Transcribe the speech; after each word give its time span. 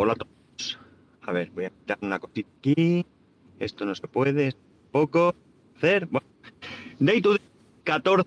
Hola 0.00 0.12
a 0.12 0.14
todos. 0.14 0.78
A 1.22 1.32
ver, 1.32 1.50
voy 1.50 1.64
a 1.64 1.70
quitar 1.70 1.98
una 2.02 2.20
cosita 2.20 2.48
aquí. 2.60 3.04
Esto 3.58 3.84
no 3.84 3.96
se 3.96 4.06
puede. 4.06 4.54
Poco. 4.92 5.34
Hacer. 5.76 6.06
Bueno. 6.06 6.24
Day 7.00 7.20
to 7.20 7.30
day 7.30 7.40
14 7.82 8.24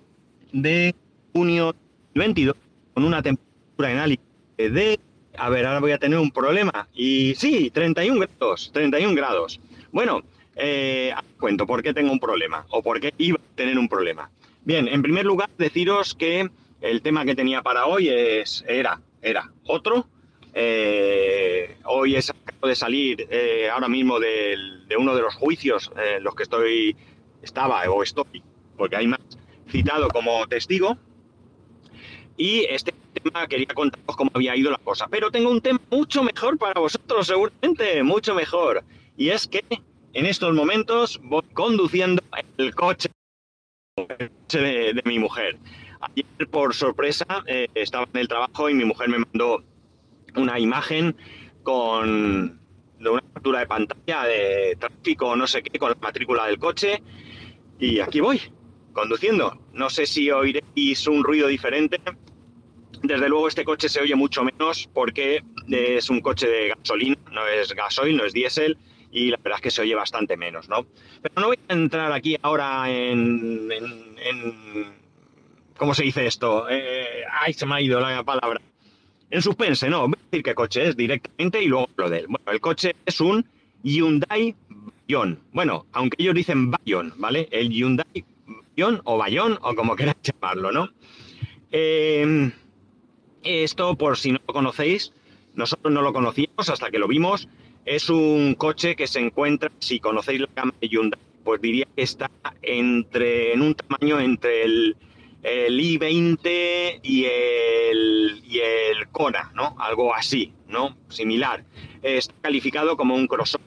de 0.52 0.94
junio 1.32 1.74
22 2.14 2.54
con 2.92 3.04
una 3.04 3.22
temperatura 3.22 3.90
en 3.90 3.98
Alicante 4.00 4.70
de... 4.70 5.00
A 5.38 5.48
ver, 5.48 5.64
ahora 5.64 5.80
voy 5.80 5.92
a 5.92 5.98
tener 5.98 6.18
un 6.18 6.30
problema. 6.30 6.88
Y 6.92 7.34
sí, 7.36 7.70
31 7.70 8.20
grados. 8.20 8.70
31 8.74 9.14
grados. 9.14 9.58
Bueno, 9.92 10.20
eh, 10.56 11.14
cuento 11.40 11.66
por 11.66 11.82
qué 11.82 11.94
tengo 11.94 12.12
un 12.12 12.20
problema 12.20 12.66
o 12.68 12.82
por 12.82 13.00
qué 13.00 13.14
iba 13.16 13.38
a 13.38 13.56
tener 13.56 13.78
un 13.78 13.88
problema. 13.88 14.30
Bien, 14.66 14.88
en 14.88 15.00
primer 15.00 15.24
lugar, 15.24 15.48
deciros 15.56 16.14
que 16.14 16.50
el 16.82 17.00
tema 17.00 17.24
que 17.24 17.34
tenía 17.34 17.62
para 17.62 17.86
hoy 17.86 18.10
es, 18.10 18.62
era, 18.68 19.00
era 19.22 19.50
otro. 19.64 20.06
Eh, 20.54 21.76
hoy 21.84 22.16
he 22.16 22.18
acabo 22.18 22.68
de 22.68 22.76
salir 22.76 23.26
eh, 23.30 23.70
ahora 23.70 23.88
mismo 23.88 24.20
de, 24.20 24.56
uno 24.98 25.14
de 25.14 25.22
los 25.22 25.34
juicios 25.34 25.90
en 25.96 26.22
los 26.22 26.34
que 26.34 26.42
estoy, 26.42 26.96
estaba 27.42 27.82
o 27.90 28.02
estoy, 28.02 28.42
porque 28.76 28.96
hay 28.96 29.06
más 29.06 29.20
citado 29.70 30.08
como 30.08 30.46
testigo. 30.46 30.96
Y 32.36 32.64
este 32.64 32.92
tema 33.14 33.46
quería 33.46 33.66
contaros 33.74 34.16
cómo 34.16 34.30
había 34.34 34.56
ido 34.56 34.70
la 34.70 34.78
cosa. 34.78 35.06
Pero 35.08 35.30
tengo 35.30 35.50
un 35.50 35.60
tema 35.60 35.80
mucho 35.90 36.22
mejor 36.22 36.58
para 36.58 36.80
vosotros, 36.80 37.26
seguramente, 37.26 38.02
mucho 38.02 38.34
mejor. 38.34 38.84
Y 39.16 39.28
es 39.30 39.46
que 39.46 39.62
en 40.14 40.26
estos 40.26 40.54
momentos 40.54 41.20
voy 41.22 41.42
conduciendo 41.52 42.22
el 42.58 42.74
coche, 42.74 43.10
de, 44.48 45.02
mi 45.04 45.18
mujer. 45.18 45.58
Ayer, 46.00 46.48
por 46.50 46.74
sorpresa, 46.74 47.26
eh, 47.46 47.68
estaba 47.74 48.06
en 48.12 48.20
el 48.20 48.28
trabajo 48.28 48.68
y 48.68 48.74
mi 48.74 48.84
mujer 48.84 49.08
me 49.08 49.18
mandó 49.18 49.62
una 50.36 50.58
imagen 50.58 51.16
con 51.62 52.60
una 53.00 53.20
captura 53.34 53.60
de 53.60 53.66
pantalla 53.66 54.24
de 54.24 54.76
tráfico, 54.78 55.34
no 55.36 55.46
sé 55.46 55.62
qué, 55.62 55.78
con 55.78 55.90
la 55.90 55.96
matrícula 56.00 56.46
del 56.46 56.58
coche. 56.58 57.02
Y 57.78 58.00
aquí 58.00 58.20
voy, 58.20 58.40
conduciendo. 58.92 59.58
No 59.72 59.90
sé 59.90 60.06
si 60.06 60.30
oiréis 60.30 61.06
un 61.06 61.24
ruido 61.24 61.48
diferente. 61.48 62.00
Desde 63.02 63.28
luego 63.28 63.48
este 63.48 63.64
coche 63.64 63.88
se 63.88 64.00
oye 64.00 64.14
mucho 64.14 64.44
menos 64.44 64.88
porque 64.92 65.42
es 65.68 66.08
un 66.10 66.20
coche 66.20 66.46
de 66.46 66.68
gasolina, 66.68 67.16
no 67.32 67.46
es 67.46 67.72
gasoil, 67.74 68.16
no 68.16 68.24
es 68.24 68.32
diésel 68.32 68.78
y 69.10 69.30
la 69.30 69.38
verdad 69.38 69.58
es 69.58 69.62
que 69.62 69.70
se 69.70 69.82
oye 69.82 69.94
bastante 69.94 70.36
menos, 70.36 70.68
¿no? 70.68 70.86
Pero 71.20 71.34
no 71.36 71.46
voy 71.48 71.58
a 71.68 71.72
entrar 71.72 72.12
aquí 72.12 72.36
ahora 72.40 72.88
en, 72.88 73.68
¿cómo 75.76 75.94
se 75.94 76.04
dice 76.04 76.26
esto? 76.26 76.66
Eh, 76.70 77.24
ay, 77.30 77.52
se 77.52 77.66
me 77.66 77.74
ha 77.74 77.80
ido 77.80 78.00
la 78.00 78.22
palabra. 78.22 78.60
En 79.32 79.40
suspense, 79.40 79.88
no, 79.88 80.08
voy 80.08 80.18
a 80.18 80.24
decir 80.30 80.44
qué 80.44 80.54
coche 80.54 80.88
es 80.88 80.96
directamente 80.96 81.62
y 81.62 81.66
luego 81.66 81.88
lo 81.96 82.10
de 82.10 82.18
él. 82.18 82.26
Bueno, 82.28 82.52
el 82.52 82.60
coche 82.60 82.94
es 83.06 83.20
un 83.20 83.44
Hyundai 83.82 84.54
Bayon. 84.68 85.40
Bueno, 85.52 85.86
aunque 85.92 86.22
ellos 86.22 86.34
dicen 86.34 86.70
Bayon, 86.70 87.14
¿vale? 87.16 87.48
El 87.50 87.70
Hyundai 87.70 88.24
Bayon 88.46 89.00
o 89.04 89.16
Bayon 89.16 89.58
o 89.62 89.74
como 89.74 89.96
queráis 89.96 90.18
llamarlo, 90.22 90.70
¿no? 90.70 90.90
Eh, 91.70 92.52
esto, 93.42 93.96
por 93.96 94.18
si 94.18 94.32
no 94.32 94.38
lo 94.46 94.52
conocéis, 94.52 95.12
nosotros 95.54 95.92
no 95.92 96.02
lo 96.02 96.12
conocíamos 96.12 96.68
hasta 96.68 96.90
que 96.90 96.98
lo 96.98 97.08
vimos 97.08 97.48
es 97.84 98.08
un 98.10 98.54
coche 98.54 98.94
que 98.94 99.06
se 99.06 99.20
encuentra, 99.20 99.70
si 99.80 99.98
conocéis 99.98 100.40
la 100.40 100.48
gama 100.54 100.74
de 100.80 100.88
Hyundai, 100.88 101.20
pues 101.42 101.60
diría 101.60 101.86
que 101.96 102.02
está 102.02 102.30
entre, 102.62 103.52
en 103.52 103.62
un 103.62 103.74
tamaño 103.74 104.20
entre 104.20 104.64
el, 104.64 104.96
i20 105.42 107.00
y 107.02 107.24
el, 107.24 108.42
y 108.44 108.58
el 108.60 109.08
Kona, 109.10 109.50
¿no? 109.54 109.74
Algo 109.78 110.14
así, 110.14 110.52
¿no? 110.68 110.96
Similar. 111.08 111.64
Está 112.02 112.34
calificado 112.40 112.96
como 112.96 113.14
un 113.14 113.26
crossover. 113.26 113.66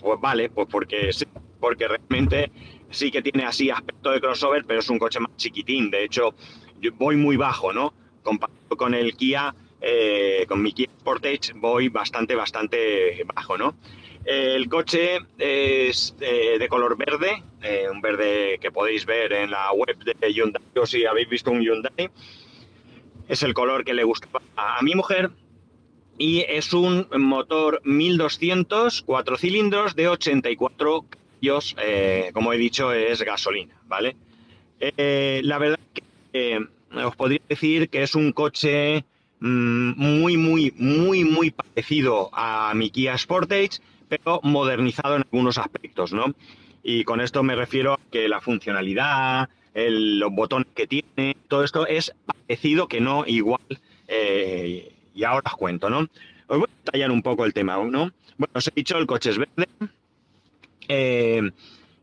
Pues 0.00 0.20
vale, 0.20 0.50
pues 0.50 0.68
porque 0.70 1.10
porque 1.60 1.88
realmente 1.88 2.52
sí 2.90 3.10
que 3.10 3.22
tiene 3.22 3.44
así 3.44 3.70
aspecto 3.70 4.10
de 4.10 4.20
crossover, 4.20 4.64
pero 4.64 4.80
es 4.80 4.88
un 4.88 4.98
coche 4.98 5.20
más 5.20 5.36
chiquitín. 5.36 5.90
De 5.90 6.04
hecho, 6.04 6.34
yo 6.80 6.92
voy 6.92 7.16
muy 7.16 7.36
bajo, 7.36 7.72
¿no? 7.72 7.92
Comparado 8.22 8.76
con 8.76 8.94
el 8.94 9.16
Kia, 9.16 9.54
eh, 9.80 10.44
con 10.48 10.62
mi 10.62 10.72
Kia 10.72 10.88
Sportage 11.00 11.52
voy 11.54 11.88
bastante, 11.88 12.34
bastante 12.34 13.24
bajo, 13.34 13.58
¿no? 13.58 13.74
El 14.30 14.68
coche 14.68 15.20
es 15.38 16.14
de, 16.18 16.66
color 16.68 16.98
verde, 16.98 17.42
eh, 17.62 17.86
un 17.90 18.02
verde 18.02 18.58
que 18.60 18.70
podéis 18.70 19.06
ver 19.06 19.32
en 19.32 19.50
la 19.50 19.72
web 19.72 19.96
de 19.96 20.32
Hyundai, 20.34 20.62
o 20.76 20.84
si 20.84 21.06
habéis 21.06 21.30
visto 21.30 21.50
un 21.50 21.62
Hyundai. 21.62 22.10
Es 23.26 23.42
el 23.42 23.54
color 23.54 23.86
que 23.86 23.94
le 23.94 24.04
gusta 24.04 24.28
a, 24.54 24.82
mi 24.82 24.94
mujer 24.94 25.30
y 26.18 26.40
es 26.40 26.74
un 26.74 27.08
motor 27.16 27.80
1200, 27.84 29.00
cuatro 29.00 29.38
cilindros 29.38 29.96
de 29.96 30.08
84 30.08 31.06
caballos, 31.08 31.74
eh, 31.82 32.30
como 32.34 32.52
he 32.52 32.58
dicho, 32.58 32.92
es 32.92 33.22
gasolina, 33.22 33.80
¿vale? 33.86 34.14
la 34.80 35.58
verdad 35.58 35.80
que 35.94 36.66
os 37.02 37.16
podría 37.16 37.40
decir 37.48 37.88
que 37.88 38.02
es 38.02 38.14
un 38.14 38.32
coche 38.32 39.04
Mm, 39.40 39.92
muy, 39.96 40.36
muy, 40.36 40.72
muy, 40.76 41.24
muy 41.24 41.50
parecido 41.52 42.28
a 42.32 42.72
mi 42.74 42.90
Kia 42.90 43.16
Sportage, 43.16 43.80
pero 44.08 44.40
modernizado 44.42 45.16
en 45.16 45.22
algunos 45.22 45.58
aspectos, 45.58 46.12
¿no? 46.12 46.34
Y 46.82 47.04
con 47.04 47.20
esto 47.20 47.42
me 47.42 47.54
refiero 47.54 47.94
a 47.94 48.00
que 48.10 48.28
la 48.28 48.40
funcionalidad, 48.40 49.48
los 49.74 50.32
botones 50.32 50.68
que 50.74 50.86
tiene, 50.86 51.36
todo 51.48 51.64
esto 51.64 51.86
es 51.86 52.14
parecido 52.24 52.88
que 52.88 53.00
no 53.00 53.24
igual. 53.26 53.60
Eh, 54.06 54.92
y 55.14 55.24
ahora 55.24 55.42
os 55.46 55.56
cuento, 55.56 55.90
¿no? 55.90 56.00
Os 56.46 56.58
voy 56.58 56.68
a 56.68 56.84
detallar 56.84 57.10
un 57.10 57.22
poco 57.22 57.44
el 57.44 57.52
tema, 57.52 57.76
¿no? 57.76 58.10
Bueno, 58.38 58.52
os 58.54 58.68
he 58.68 58.72
dicho, 58.74 58.96
el 58.96 59.06
coche 59.06 59.30
es 59.30 59.38
verde. 59.38 59.68
Eh, 60.88 61.50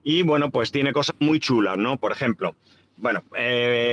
y 0.04 0.22
bueno, 0.22 0.52
pues 0.52 0.72
tiene 0.72 0.94
cosas 0.94 1.16
muy 1.20 1.40
chulas, 1.40 1.78
¿no? 1.78 1.98
Por 1.98 2.12
ejemplo, 2.12 2.56
bueno, 2.98 3.24
eh, 3.36 3.85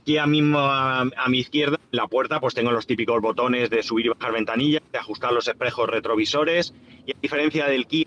aquí 0.00 0.18
a, 0.18 0.26
mismo, 0.26 0.58
a, 0.58 1.04
mi 1.28 1.38
izquierda, 1.38 1.78
en 1.92 1.96
la 1.96 2.06
puerta, 2.06 2.40
pues 2.40 2.54
tengo 2.54 2.70
los 2.70 2.86
típicos 2.86 3.20
botones 3.20 3.70
de 3.70 3.82
subir 3.82 4.06
y 4.06 4.08
bajar 4.10 4.32
ventanillas, 4.32 4.82
de 4.90 4.98
ajustar 4.98 5.32
los 5.32 5.46
espejos 5.46 5.88
retrovisores 5.88 6.74
y 7.06 7.12
a 7.12 7.16
diferencia 7.20 7.66
del 7.66 7.86
Kia, 7.86 8.06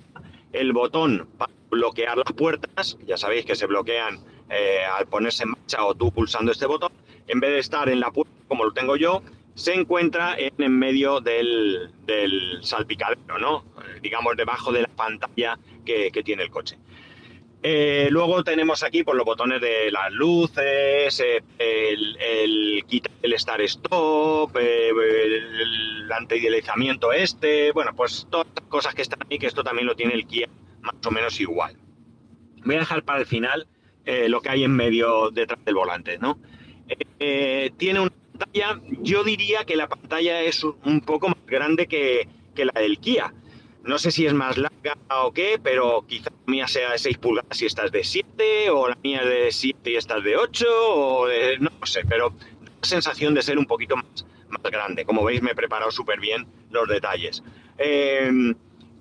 el 0.52 0.74
botón 0.74 1.28
para 1.38 1.53
bloquear 1.70 2.18
las 2.18 2.32
puertas, 2.34 2.98
ya 3.06 3.18
sabéis 3.18 3.46
que 3.46 3.56
se 3.56 3.68
bloquean 3.68 4.20
eh, 4.50 4.80
al 4.98 5.08
ponerse 5.08 5.44
en 5.44 5.52
marcha 5.52 5.84
o 5.86 5.96
tú 5.96 6.12
pulsando 6.12 6.52
este 6.52 6.66
botón, 6.66 6.92
en 7.28 7.40
vez 7.40 7.52
de 7.52 7.59
estar 7.59 7.90
en 7.90 8.00
la 8.00 8.12
puerta 8.12 8.34
como 8.48 8.66
lo 8.66 8.74
tengo 8.74 8.96
yo, 8.96 9.22
se 9.56 9.74
encuentra 9.74 10.36
en, 10.38 10.53
en 10.58 10.78
medio 10.78 11.22
del, 11.22 11.92
salpicadero, 12.62 13.38
¿no? 13.40 13.64
digamos 14.02 14.36
debajo 14.36 14.72
de 14.72 14.82
la 14.82 14.88
pantalla 14.88 15.58
que 15.86 16.24
tiene 16.24 16.44
el 16.44 16.50
coche. 16.50 16.78
Eh, 17.66 18.09
luego 18.12 18.44
tenemos 18.44 18.84
aquí 18.84 19.03
por 19.03 19.13
pues, 19.13 19.18
los 19.19 19.25
botones 19.25 19.62
de 19.62 19.90
las 19.90 20.12
luces, 20.12 21.18
eh, 21.22 21.41
el, 21.57 22.18
el 22.18 22.84
el 23.22 23.34
Star 23.34 23.62
Stop, 23.62 24.57
eh, 24.57 24.90
el 24.90 26.12
antideslizamiento 26.12 27.13
este, 27.13 27.72
bueno, 27.72 27.91
pues 27.96 28.28
todas 28.29 28.47
las 28.53 28.66
cosas 28.68 28.94
que 28.94 29.02
están 29.02 29.19
ahí, 29.29 29.40
que 29.40 29.47
esto 29.47 29.63
también 29.63 29.88
lo 29.88 29.96
tiene 29.96 30.13
el 30.13 30.28
Kia 30.28 30.50
más 30.81 30.96
o 31.06 31.12
menos 31.12 31.40
igual. 31.40 31.78
Voy 32.66 32.75
a 32.75 32.79
dejar 32.79 33.03
para 33.03 33.19
el 33.19 33.25
final 33.25 33.66
lo 34.28 34.41
que 34.41 34.50
hay 34.50 34.66
en 34.66 34.75
medio 34.75 35.31
detrás 35.31 35.63
del 35.63 35.75
volante, 35.75 36.18
¿no? 36.18 36.38
tiene 37.18 38.02
una 38.02 38.12
pantalla, 38.38 38.81
yo 39.00 39.23
diría 39.23 39.63
que 39.63 39.78
la 39.78 39.88
pantalla 39.88 40.41
es 40.41 40.66
un 40.66 41.00
poco 41.00 41.29
más 41.29 41.46
grande 41.47 41.88
que, 41.88 42.28
que 42.53 42.66
la 42.66 42.73
del 42.73 43.00
Kia 43.00 43.34
no 43.84 43.98
sé 43.98 44.12
si 44.12 44.26
es 44.26 44.34
más 44.34 44.58
larga 44.58 44.98
o 45.24 45.32
qué, 45.34 45.60
pero 45.62 46.06
quizá 46.08 46.30
la 46.30 46.52
mía 46.52 46.68
sea 46.68 46.92
de 46.92 46.98
6 46.98 47.18
pulgadas 47.18 47.62
y 47.62 47.66
esta 47.66 47.86
es 47.86 47.92
de 47.92 48.04
7, 48.04 48.70
o 48.70 48.88
la 48.88 48.98
mía 49.04 49.24
de 49.24 49.52
7 49.52 49.92
y 49.92 49.96
esta 49.96 50.18
es 50.18 50.24
de 50.24 50.38
8, 50.38 50.66
o 50.70 51.28
no 51.60 51.70
sé, 51.86 52.04
pero 52.08 52.34
la 52.62 52.72
sensación 52.82 53.34
de 53.34 53.42
ser 53.42 53.58
un 53.58 53.66
poquito 53.66 53.96
más, 53.98 54.06
grande. 54.72 55.04
Como 55.04 55.24
veis, 55.24 55.42
me 55.42 55.52
he 55.52 55.56
preparado 55.56 55.92
súper 55.92 56.20
bien 56.20 56.48
los 56.72 56.88
detalles. 56.88 57.44
Em, 57.78 58.53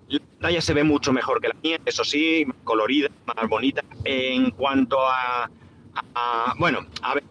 la 0.08 0.19
pantalla 0.19 0.61
se 0.61 0.75
ve 0.75 0.82
mucho 0.82 1.12
mejor 1.12 1.40
que 1.40 1.49
la 1.49 1.56
mía, 1.62 1.78
eso 1.85 2.02
sí, 2.05 2.44
más 2.46 2.56
colorida, 2.64 3.08
más 3.26 3.49
bonita. 3.49 3.85
En 4.05 4.50
cuanto 4.50 4.99
a, 5.00 5.49
bueno, 6.58 6.87
a 7.02 7.14
ver, 7.14 7.25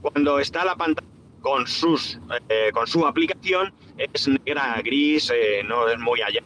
cuando 0.00 0.40
está 0.40 0.64
la 0.64 0.74
pantalla 0.74 1.06
con, 1.40 1.66
sus, 1.66 2.18
eh, 2.48 2.70
con 2.72 2.86
su 2.88 3.06
aplicación, 3.06 3.72
es 3.96 4.26
negra, 4.26 4.80
gris, 4.82 5.30
eh, 5.32 5.62
no 5.62 5.88
es 5.88 5.98
muy 5.98 6.22
allá 6.22 6.42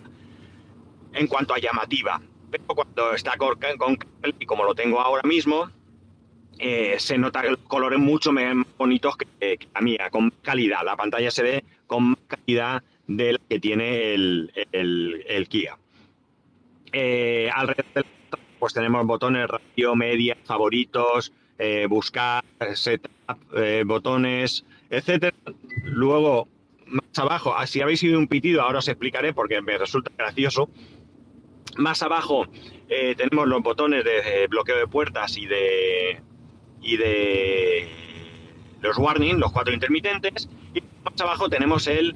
en 1.14 1.26
cuanto 1.26 1.54
a 1.54 1.58
llamativa. 1.58 2.20
Pero 2.50 2.64
cuando 2.66 3.14
está 3.14 3.36
con, 3.36 3.98
y 4.38 4.46
como 4.46 4.64
lo 4.64 4.74
tengo 4.74 5.00
ahora 5.00 5.26
mismo, 5.26 5.70
eh, 6.58 6.96
se 6.98 7.18
nota 7.18 7.42
los 7.42 7.58
colores 7.58 7.98
mucho 7.98 8.32
más 8.32 8.54
bonitos 8.78 9.16
que, 9.16 9.58
la 9.74 9.80
mía, 9.80 10.10
con 10.10 10.30
calidad. 10.42 10.84
La 10.84 10.96
pantalla 10.96 11.30
se 11.30 11.42
ve 11.42 11.64
con 11.86 12.10
más 12.10 12.18
calidad 12.28 12.82
de 13.06 13.32
la 13.32 13.40
que 13.48 13.58
tiene 13.60 14.14
el, 14.14 15.46
Kia. 15.48 15.76
Eh, 16.92 17.50
alrededor 17.52 18.06
pues 18.58 18.72
tenemos 18.72 19.04
botones 19.04 19.46
radio, 19.48 19.94
media, 19.94 20.38
favoritos, 20.44 21.32
eh, 21.58 21.86
buscar, 21.88 22.42
setup, 22.74 23.10
botones, 23.84 24.64
etcétera. 24.88 25.36
Luego, 25.82 26.48
más 26.86 27.18
abajo, 27.18 27.54
ah, 27.56 27.66
si 27.66 27.80
habéis 27.80 28.02
oído 28.02 28.18
un 28.18 28.28
pitido, 28.28 28.62
ahora 28.62 28.78
os 28.78 28.88
explicaré 28.88 29.32
porque 29.32 29.60
me 29.60 29.76
resulta 29.76 30.10
gracioso. 30.16 30.68
Más 31.76 32.02
abajo 32.02 32.46
eh, 32.88 33.14
tenemos 33.16 33.48
los 33.48 33.62
botones 33.62 34.04
de 34.04 34.46
bloqueo 34.48 34.76
de 34.76 34.86
puertas 34.86 35.36
y 35.36 35.46
de 35.46 36.20
y 36.84 36.96
de 36.96 37.88
los 38.82 38.98
warning, 38.98 39.38
los 39.38 39.50
cuatro 39.50 39.72
intermitentes, 39.72 40.48
y 40.74 40.82
más 41.02 41.18
abajo 41.20 41.48
tenemos 41.48 41.86
el 41.86 42.14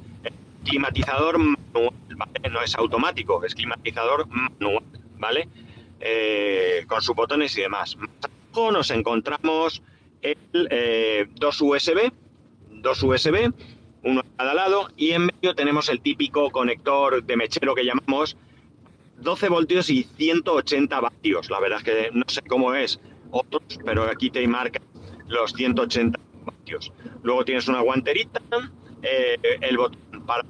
climatizador 0.64 1.38
manual, 1.38 1.94
No 2.52 2.62
es 2.62 2.74
automático, 2.76 3.42
es 3.44 3.54
climatizador 3.54 4.28
manual, 4.28 4.84
¿vale? 5.18 5.48
Eh, 6.00 6.84
con 6.86 7.00
sus 7.00 7.16
botones 7.16 7.56
y 7.56 7.62
demás. 7.62 7.96
Más 7.96 8.10
abajo 8.22 8.70
nos 8.72 8.90
encontramos 8.90 9.82
el, 10.20 10.36
eh, 10.70 11.26
dos 11.36 11.60
USB, 11.60 12.12
dos 12.70 13.02
USB, 13.02 13.50
uno 14.02 14.20
a 14.20 14.36
cada 14.36 14.54
lado, 14.54 14.88
y 14.96 15.12
en 15.12 15.26
medio 15.26 15.54
tenemos 15.54 15.88
el 15.88 16.00
típico 16.00 16.50
conector 16.50 17.24
de 17.24 17.36
mechero 17.36 17.74
que 17.74 17.84
llamamos 17.84 18.36
12 19.18 19.48
voltios 19.48 19.90
y 19.90 20.04
180 20.04 21.00
vatios. 21.00 21.50
La 21.50 21.60
verdad 21.60 21.78
es 21.78 21.84
que 21.84 22.10
no 22.12 22.24
sé 22.28 22.42
cómo 22.42 22.74
es 22.74 23.00
otros, 23.30 23.62
pero 23.84 24.04
aquí 24.04 24.30
te 24.30 24.46
marca 24.46 24.80
los 25.26 25.52
180 25.52 26.18
vatios. 26.44 26.92
Luego 27.22 27.44
tienes 27.44 27.68
una 27.68 27.80
guanterita, 27.80 28.40
eh, 29.02 29.36
el 29.60 29.76
botón 29.76 30.24
para, 30.26 30.44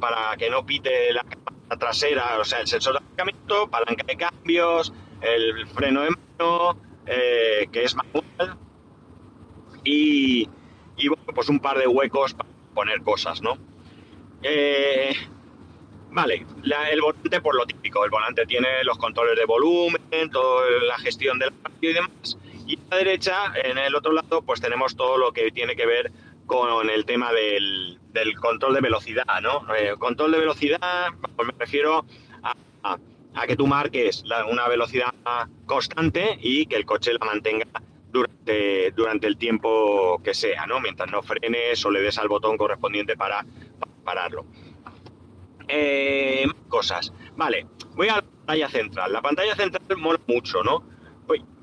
para 0.00 0.36
que 0.36 0.50
no 0.50 0.64
pite 0.64 1.12
la 1.12 1.24
trasera, 1.78 2.38
o 2.38 2.44
sea, 2.44 2.60
el 2.60 2.66
sensor 2.66 2.94
de 2.94 2.98
aparcamiento, 2.98 3.68
palanca 3.68 4.04
de 4.06 4.16
cambios, 4.16 4.92
el 5.20 5.66
freno 5.68 6.02
de 6.02 6.10
mano, 6.10 6.78
eh, 7.06 7.68
que 7.72 7.84
es 7.84 7.94
manual, 7.94 8.58
y, 9.84 10.48
y, 10.96 11.08
bueno, 11.08 11.24
pues 11.34 11.48
un 11.48 11.60
par 11.60 11.78
de 11.78 11.86
huecos 11.86 12.34
para 12.34 12.48
poner 12.74 13.02
cosas, 13.02 13.42
¿no? 13.42 13.58
Eh, 14.42 15.14
vale, 16.14 16.46
el 16.92 17.00
volante 17.00 17.40
por 17.40 17.56
lo 17.56 17.66
típico, 17.66 18.04
el 18.04 18.10
volante 18.10 18.46
tiene 18.46 18.84
los 18.84 18.96
controles 18.98 19.36
de 19.36 19.44
volumen, 19.44 20.30
toda 20.32 20.64
la 20.86 20.96
gestión 20.98 21.38
del 21.38 21.50
radio 21.62 21.90
y 21.90 21.92
demás, 21.92 22.38
y 22.66 22.76
a 22.76 22.80
la 22.92 22.96
derecha, 22.96 23.52
en 23.62 23.76
el 23.76 23.94
otro 23.94 24.12
lado, 24.12 24.40
pues 24.42 24.60
tenemos 24.60 24.96
todo 24.96 25.18
lo 25.18 25.32
que 25.32 25.50
tiene 25.50 25.74
que 25.74 25.86
ver 25.86 26.12
con 26.46 26.88
el 26.88 27.04
tema 27.04 27.32
del, 27.32 27.98
control 28.40 28.74
de 28.74 28.80
velocidad, 28.80 29.24
¿no? 29.42 29.66
Eh, 29.74 29.94
control 29.98 30.32
de 30.32 30.38
velocidad, 30.38 31.10
me 31.36 31.52
refiero 31.58 32.04
a, 32.82 32.96
que 33.48 33.56
tú 33.56 33.66
marques 33.66 34.22
una 34.48 34.68
velocidad 34.68 35.12
constante 35.66 36.38
y 36.40 36.66
que 36.66 36.76
el 36.76 36.86
coche 36.86 37.12
la 37.12 37.26
mantenga 37.26 37.66
durante, 38.10 38.92
durante 38.92 39.26
el 39.26 39.36
tiempo 39.36 40.20
que 40.22 40.32
sea, 40.32 40.66
¿no? 40.66 40.80
Mientras 40.80 41.10
no 41.10 41.22
frenes 41.22 41.84
o 41.84 41.90
le 41.90 42.00
des 42.00 42.16
al 42.18 42.28
botón 42.28 42.56
correspondiente 42.56 43.16
para, 43.16 43.44
pararlo. 44.04 44.46
Eh, 45.68 46.46
cosas. 46.68 47.12
Vale, 47.36 47.66
voy 47.94 48.08
a 48.08 48.16
la 48.16 48.22
pantalla 48.22 48.68
central. 48.68 49.12
La 49.12 49.22
pantalla 49.22 49.56
central 49.56 49.98
mola 49.98 50.20
mucho, 50.26 50.62
¿no? 50.62 50.94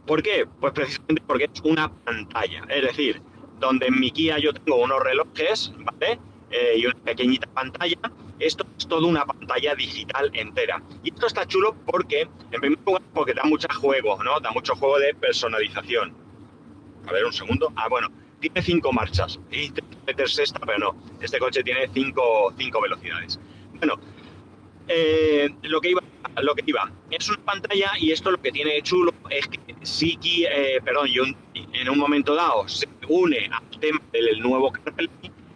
¿Por 0.05 0.23
qué? 0.23 0.45
Pues 0.59 0.73
precisamente 0.73 1.23
porque 1.25 1.45
es 1.45 1.61
una 1.63 1.89
pantalla. 1.89 2.63
Es 2.69 2.81
decir, 2.83 3.21
donde 3.59 3.87
en 3.87 3.99
mi 3.99 4.11
Kia 4.11 4.39
yo 4.39 4.51
tengo 4.53 4.77
unos 4.77 5.01
relojes, 5.01 5.71
¿vale? 5.77 6.19
Eh, 6.49 6.79
y 6.79 6.85
una 6.85 6.95
pequeñita 6.95 7.47
pantalla. 7.47 7.97
Esto 8.39 8.65
es 8.77 8.87
toda 8.87 9.07
una 9.07 9.25
pantalla 9.25 9.75
digital 9.75 10.31
entera. 10.33 10.81
Y 11.03 11.13
esto 11.13 11.27
está 11.27 11.45
chulo 11.45 11.75
porque, 11.85 12.27
en 12.51 12.59
primer 12.59 12.79
lugar, 12.85 13.03
porque 13.13 13.33
da 13.33 13.43
mucho 13.43 13.67
juego, 13.79 14.21
¿no? 14.23 14.39
Da 14.39 14.51
mucho 14.51 14.75
juego 14.75 14.97
de 14.97 15.13
personalización. 15.13 16.13
A 17.07 17.11
ver, 17.11 17.23
un 17.23 17.33
segundo. 17.33 17.71
Ah, 17.75 17.87
bueno, 17.87 18.09
tiene 18.39 18.61
cinco 18.61 18.91
marchas. 18.91 19.39
Y 19.51 19.71
meter 20.07 20.29
sexta, 20.29 20.59
pero 20.65 20.79
no. 20.79 20.95
Este 21.21 21.37
coche 21.37 21.63
tiene 21.63 21.87
cinco, 21.93 22.51
cinco 22.57 22.81
velocidades. 22.81 23.39
Bueno, 23.81 23.99
eh, 24.87 25.49
lo 25.63 25.81
que 25.81 25.89
iba 25.89 26.03
lo 26.43 26.53
que 26.53 26.63
iba 26.67 26.91
es 27.09 27.27
una 27.29 27.43
pantalla 27.43 27.93
y 27.99 28.11
esto 28.11 28.29
lo 28.29 28.39
que 28.39 28.51
tiene 28.51 28.79
chulo 28.83 29.11
es 29.31 29.47
que 29.47 29.59
sí 29.81 30.19
eh, 30.47 30.79
perdón 30.83 31.07
en 31.55 31.89
un 31.89 31.97
momento 31.97 32.35
dado 32.35 32.67
se 32.67 32.87
une 33.07 33.49
al 33.51 33.79
tema 33.79 33.99
del 34.13 34.39
nuevo 34.39 34.71
CarPlay 34.71 35.09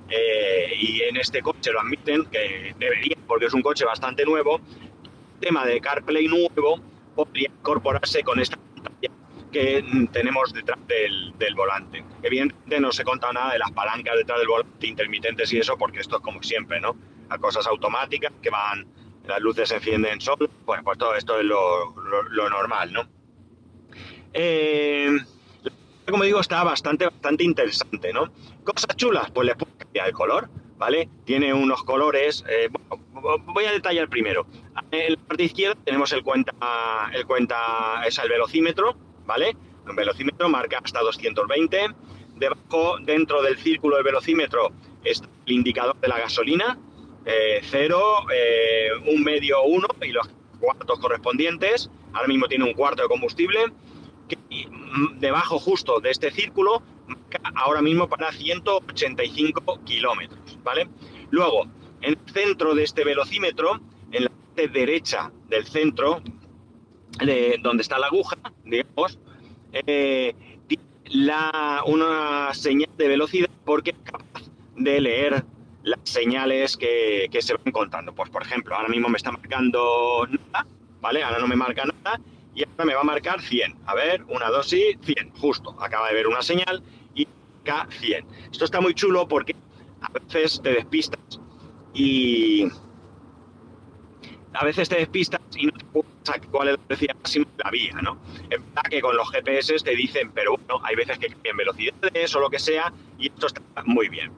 eh, 0.10 0.74
y 0.81 1.01
en 1.04 1.18
este 1.18 1.44
coche 1.44 1.72
lo 1.72 1.81
admiten 1.81 2.25
que 2.25 2.74
debería 2.80 3.16
porque 3.27 3.45
es 3.45 3.54
un 3.54 3.62
coche 3.62 3.86
bastante 3.86 4.25
nuevo 4.25 4.57
el 4.57 5.39
tema 5.39 5.66
de 5.66 5.80
CarPlay 5.80 6.27
nuevo 6.27 6.81
podría 7.16 7.50
incorporarse 7.50 8.24
con 8.24 8.39
esta 8.39 8.57
pantalla 8.57 9.13
que 9.51 9.86
tenemos 10.12 10.51
detrás 10.51 10.80
del, 10.88 11.33
del, 11.38 11.56
volante. 11.56 12.04
Evidentemente 12.24 12.80
no 12.81 12.92
se 12.92 13.06
contado 13.06 13.31
nada 13.31 13.54
de 13.54 13.60
las 13.60 13.72
palancas 13.72 14.16
detrás 14.18 14.39
del 14.39 14.50
volante, 14.50 14.86
intermitentes 14.86 15.54
y 15.54 15.60
eso, 15.60 15.77
porque 15.77 16.01
esto 16.01 16.18
es 16.18 16.22
como 16.22 16.44
siempre, 16.44 16.81
¿no? 16.81 16.94
A 17.30 17.38
cosas 17.38 17.66
automáticas 17.68 18.31
que 18.42 18.50
van 18.50 18.86
las 19.27 19.42
luces 19.42 19.69
se 19.69 19.75
encienden 19.75 20.22
solo, 20.22 20.48
pues, 20.66 20.81
pues 20.83 20.98
todo 20.98 21.16
esto 21.16 21.39
es 21.39 21.45
lo, 21.45 22.50
normal, 22.50 22.94
¿no? 22.94 23.07
Eh, 24.33 25.10
como 26.10 26.24
digo, 26.24 26.39
está 26.39 26.63
bastante, 26.63 27.06
bastante 27.06 27.44
interesante, 27.44 28.13
¿no? 28.13 28.31
Cosas 28.63 28.95
chulas, 28.95 29.31
pues 29.31 29.48
le 29.48 29.56
puedo 29.56 29.72
cambiar 29.77 30.07
el 30.07 30.13
color, 30.13 30.50
¿vale? 30.77 31.10
Tiene 31.25 31.54
unos 31.54 31.83
colores, 31.83 32.44
eh, 32.48 32.69
voy 33.45 33.66
a 33.66 33.72
detallar 33.72 34.10
primero. 34.10 34.45
En 34.92 35.13
la 35.13 35.19
parte 35.19 35.44
izquierda 35.44 35.80
tenemos 35.83 36.12
el 36.13 36.22
cuenta, 36.24 36.54
el 37.13 37.25
cuenta, 37.25 38.06
es 38.06 38.18
el 38.19 38.30
velocímetro, 38.30 38.95
¿vale? 39.25 39.56
El 39.88 39.95
velocímetro 39.95 40.50
marca 40.50 40.80
hasta 40.83 41.01
220. 41.01 41.88
Debajo, 42.36 42.98
dentro 43.00 43.42
del 43.42 43.57
círculo 43.57 43.95
del 43.95 44.04
velocímetro, 44.04 44.74
está 45.04 45.27
el 45.45 45.54
indicador 45.54 45.98
de 46.01 46.07
la 46.10 46.19
gasolina, 46.19 46.77
eh, 47.25 47.62
cero, 47.63 48.01
eh, 48.33 48.89
un 49.07 49.24
medio 49.24 49.63
uno 49.63 49.88
y 50.01 50.12
los 50.12 50.27
cuartos 50.60 51.00
correspondientes. 51.00 51.89
Ahora 52.13 52.27
mismo 52.27 52.48
tiene 52.48 52.66
un 52.66 52.74
cuarto 52.74 53.04
de 53.04 53.07
combustible. 53.07 53.60
Que, 54.27 54.38
mm, 54.38 55.19
debajo 55.19 55.60
justo 55.60 56.00
de 56.00 56.12
este 56.12 56.31
círculo, 56.31 56.81
ahora 57.56 57.81
mismo 57.81 58.07
para 58.07 58.31
185 58.31 59.83
kilómetros, 59.83 60.57
¿vale? 60.63 60.88
Luego, 61.30 61.63
en 62.01 62.13
el 62.13 62.33
centro 62.33 62.74
de 62.74 62.83
este 62.83 63.04
velocímetro, 63.04 63.80
en 64.12 64.24
la 64.24 64.30
parte 64.30 64.68
derecha 64.68 65.31
del 65.48 65.66
centro, 65.66 66.22
de 67.19 67.57
donde 67.62 67.83
está 67.83 68.00
la 68.00 68.07
aguja, 68.07 68.38
digamos, 68.63 69.19
eh, 69.74 70.33
la, 71.06 71.83
una 71.86 72.54
señal 72.54 72.89
de 72.98 73.07
velocidad 73.07 73.50
porque 73.63 73.92
es 73.92 73.98
capaz 74.04 74.44
de 74.75 75.01
leer 75.01 75.45
las 75.85 75.99
señales 76.03 76.75
que, 76.75 77.29
se 77.39 77.53
van 77.53 77.61
encontrando. 77.65 78.13
Pues, 78.13 78.29
por 78.29 78.41
ejemplo, 78.41 78.75
ahora 78.75 78.89
mismo 78.89 79.07
me 79.07 79.17
está 79.17 79.31
marcando 79.31 80.27
nada, 80.27 80.65
¿vale? 81.00 81.24
Ahora 81.24 81.39
no 81.39 81.48
me 81.48 81.55
marca 81.55 81.86
nada 81.86 82.19
y 82.53 82.63
ahora 82.63 82.86
me 82.86 82.95
va 82.95 83.01
a 83.01 83.05
marcar 83.05 83.39
100. 83.39 83.75
A 83.86 83.93
ver, 83.93 84.24
una 84.27 84.50
dosis, 84.50 84.98
100, 85.03 85.31
justo. 85.36 85.75
Acaba 85.79 86.10
de 86.10 86.15
ver 86.15 86.27
una 86.27 86.41
señal 86.41 86.83
y 87.13 87.27
marca 87.57 87.88
100. 88.00 88.25
Esto 88.51 88.65
está 88.65 88.81
muy 88.81 88.95
chulo 88.95 89.27
porque 89.27 89.55
a 90.01 90.10
veces 90.10 90.60
te 90.62 90.74
despistas 90.74 91.39
y 91.93 92.67
a 94.53 94.65
veces 94.65 94.89
te 94.89 94.95
despistas 94.95 95.41
y 95.55 95.67
no 95.67 95.71
te 95.74 95.86
puedes 95.86 96.10
cuál 96.50 96.69
es 96.69 96.77
la 96.77 96.83
velocidad 96.88 97.15
máxima 97.15 97.45
de 97.57 97.63
la 97.63 97.69
vía, 97.69 98.01
¿no? 98.01 98.17
Es 98.50 98.60
verdad 98.60 98.83
que 98.89 99.01
con 99.01 99.15
los 99.15 99.29
GPS 99.29 99.75
te 99.83 99.95
dicen, 99.95 100.31
pero 100.31 100.57
bueno, 100.57 100.83
hay 100.83 100.95
veces 100.95 101.19
que 101.19 101.27
cambian 101.27 101.57
velocidades 101.57 102.36
o 102.36 102.39
lo 102.39 102.50
que 102.50 102.57
sea 102.57 102.91
y 103.19 103.27
esto 103.27 103.48
está 103.48 103.62
muy 103.86 104.10
bien. 104.10 104.31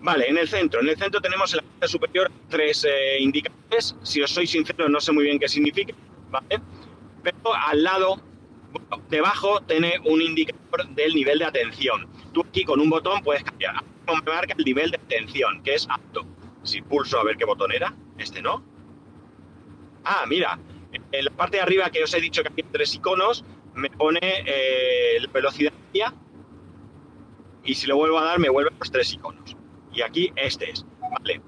Vale, 0.00 0.28
en 0.28 0.38
el 0.38 0.48
centro. 0.48 0.80
En 0.80 0.88
el 0.88 0.96
centro 0.96 1.20
tenemos 1.20 1.52
en 1.52 1.58
la 1.58 1.62
parte 1.62 1.88
superior 1.88 2.30
tres 2.48 2.84
eh, 2.84 3.18
indicadores. 3.20 3.96
Si 4.02 4.22
os 4.22 4.30
soy 4.30 4.46
sincero, 4.46 4.88
no 4.88 5.00
sé 5.00 5.12
muy 5.12 5.24
bien 5.24 5.38
qué 5.38 5.48
significa, 5.48 5.94
¿vale? 6.30 6.60
Pero 7.22 7.54
al 7.54 7.82
lado, 7.82 8.20
debajo, 9.08 9.60
tiene 9.62 9.94
un 10.04 10.22
indicador 10.22 10.88
del 10.90 11.14
nivel 11.14 11.40
de 11.40 11.46
atención. 11.46 12.08
Tú 12.32 12.42
aquí 12.48 12.64
con 12.64 12.80
un 12.80 12.90
botón 12.90 13.22
puedes 13.22 13.42
cambiar. 13.42 13.82
Me 14.06 14.32
marca 14.32 14.54
el 14.56 14.64
nivel 14.64 14.90
de 14.90 14.96
atención, 14.96 15.62
que 15.62 15.74
es 15.74 15.86
alto. 15.88 16.24
Si 16.62 16.80
pulso 16.80 17.18
a 17.18 17.24
ver 17.24 17.36
qué 17.36 17.44
botón 17.44 17.72
era, 17.72 17.94
este 18.18 18.40
no. 18.40 18.64
Ah, 20.04 20.24
mira, 20.26 20.58
en 21.12 21.24
la 21.24 21.30
parte 21.32 21.56
de 21.58 21.62
arriba 21.62 21.90
que 21.90 22.02
os 22.02 22.14
he 22.14 22.20
dicho 22.20 22.42
que 22.42 22.50
hay 22.56 22.62
tres 22.72 22.94
iconos, 22.94 23.44
me 23.74 23.90
pone 23.90 24.20
eh, 24.22 25.18
la 25.20 25.30
velocidad 25.30 25.72
y 27.64 27.74
si 27.74 27.86
lo 27.86 27.96
vuelvo 27.96 28.18
a 28.18 28.24
dar 28.24 28.38
me 28.38 28.48
vuelve 28.48 28.70
los 28.78 28.90
tres 28.90 29.12
iconos 29.12 29.57
y 29.92 30.02
aquí 30.02 30.32
este 30.36 30.70
es, 30.70 30.84
¿vale? 31.00 31.40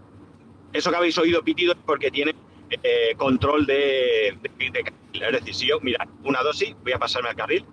Eso 0.72 0.90
que 0.90 0.96
habéis 0.96 1.18
oído 1.18 1.42
pitido 1.42 1.72
es 1.72 1.78
porque 1.84 2.10
tiene 2.10 2.34
eh, 2.82 3.14
control 3.16 3.66
de, 3.66 4.38
de, 4.42 4.82
carril. 4.82 5.22
Es 5.22 5.32
decir, 5.32 5.54
si 5.54 5.66
yo, 5.66 5.80
mira, 5.80 6.06
una 6.24 6.42
dosis, 6.42 6.74
voy 6.82 6.92
a 6.92 6.98
pasarme 6.98 7.30
al 7.30 7.36
carril, 7.36 7.64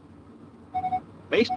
¿veis? 1.29 1.49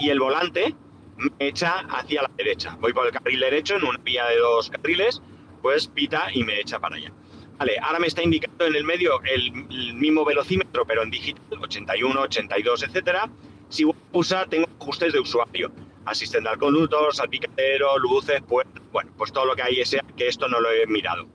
y 0.00 0.10
el 0.10 0.20
volante 0.20 0.74
me 1.16 1.30
echa 1.38 1.80
hacia 1.90 2.22
la 2.22 2.30
derecha. 2.36 2.76
Voy 2.80 2.92
por 2.92 3.06
el 3.06 3.12
carril 3.12 3.40
derecho 3.40 3.76
en 3.76 3.84
una 3.84 3.98
vía 3.98 4.26
de 4.26 4.38
dos 4.38 4.70
carriles, 4.70 5.22
pues 5.62 5.88
pita 5.88 6.28
y 6.32 6.44
me 6.44 6.60
echa 6.60 6.78
para 6.78 6.96
allá. 6.96 7.12
Vale, 7.58 7.76
ahora 7.82 7.98
me 7.98 8.06
está 8.06 8.22
indicando 8.22 8.66
en 8.66 8.76
el 8.76 8.84
medio 8.84 9.20
el, 9.24 9.52
mismo 9.94 10.24
velocímetro, 10.24 10.84
pero 10.86 11.02
en 11.02 11.10
digital, 11.10 11.58
81, 11.60 12.20
82, 12.20 12.82
etcétera. 12.84 13.28
Si 13.68 13.82
voy 13.84 13.94
a 13.94 14.12
pulsar, 14.12 14.48
tengo 14.48 14.68
ajustes 14.80 15.12
de 15.12 15.18
usuario 15.18 15.72
asistente 16.04 16.48
al 16.48 16.58
conductor, 16.58 17.14
salpicadero, 17.14 17.98
luces, 17.98 18.42
pues, 18.46 18.66
bueno, 18.92 19.12
pues 19.16 19.32
todo 19.32 19.46
lo 19.46 19.56
que 19.56 19.62
hay 19.62 19.80
ese, 19.80 20.00
que 20.16 20.28
esto 20.28 20.48
no 20.48 20.60
lo 20.60 20.70
he 20.70 20.86
mirado. 20.86 21.26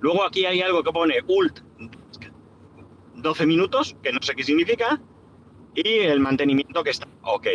Luego 0.00 0.24
aquí 0.24 0.46
hay 0.46 0.60
algo 0.62 0.82
que 0.82 0.92
pone 0.92 1.16
ULT 1.26 1.60
12 3.14 3.46
minutos, 3.46 3.96
que 4.02 4.12
no 4.12 4.20
sé 4.22 4.34
qué 4.34 4.44
significa, 4.44 5.00
y 5.74 5.98
el 6.00 6.20
mantenimiento 6.20 6.84
que 6.84 6.90
está 6.90 7.08
ok. 7.22 7.46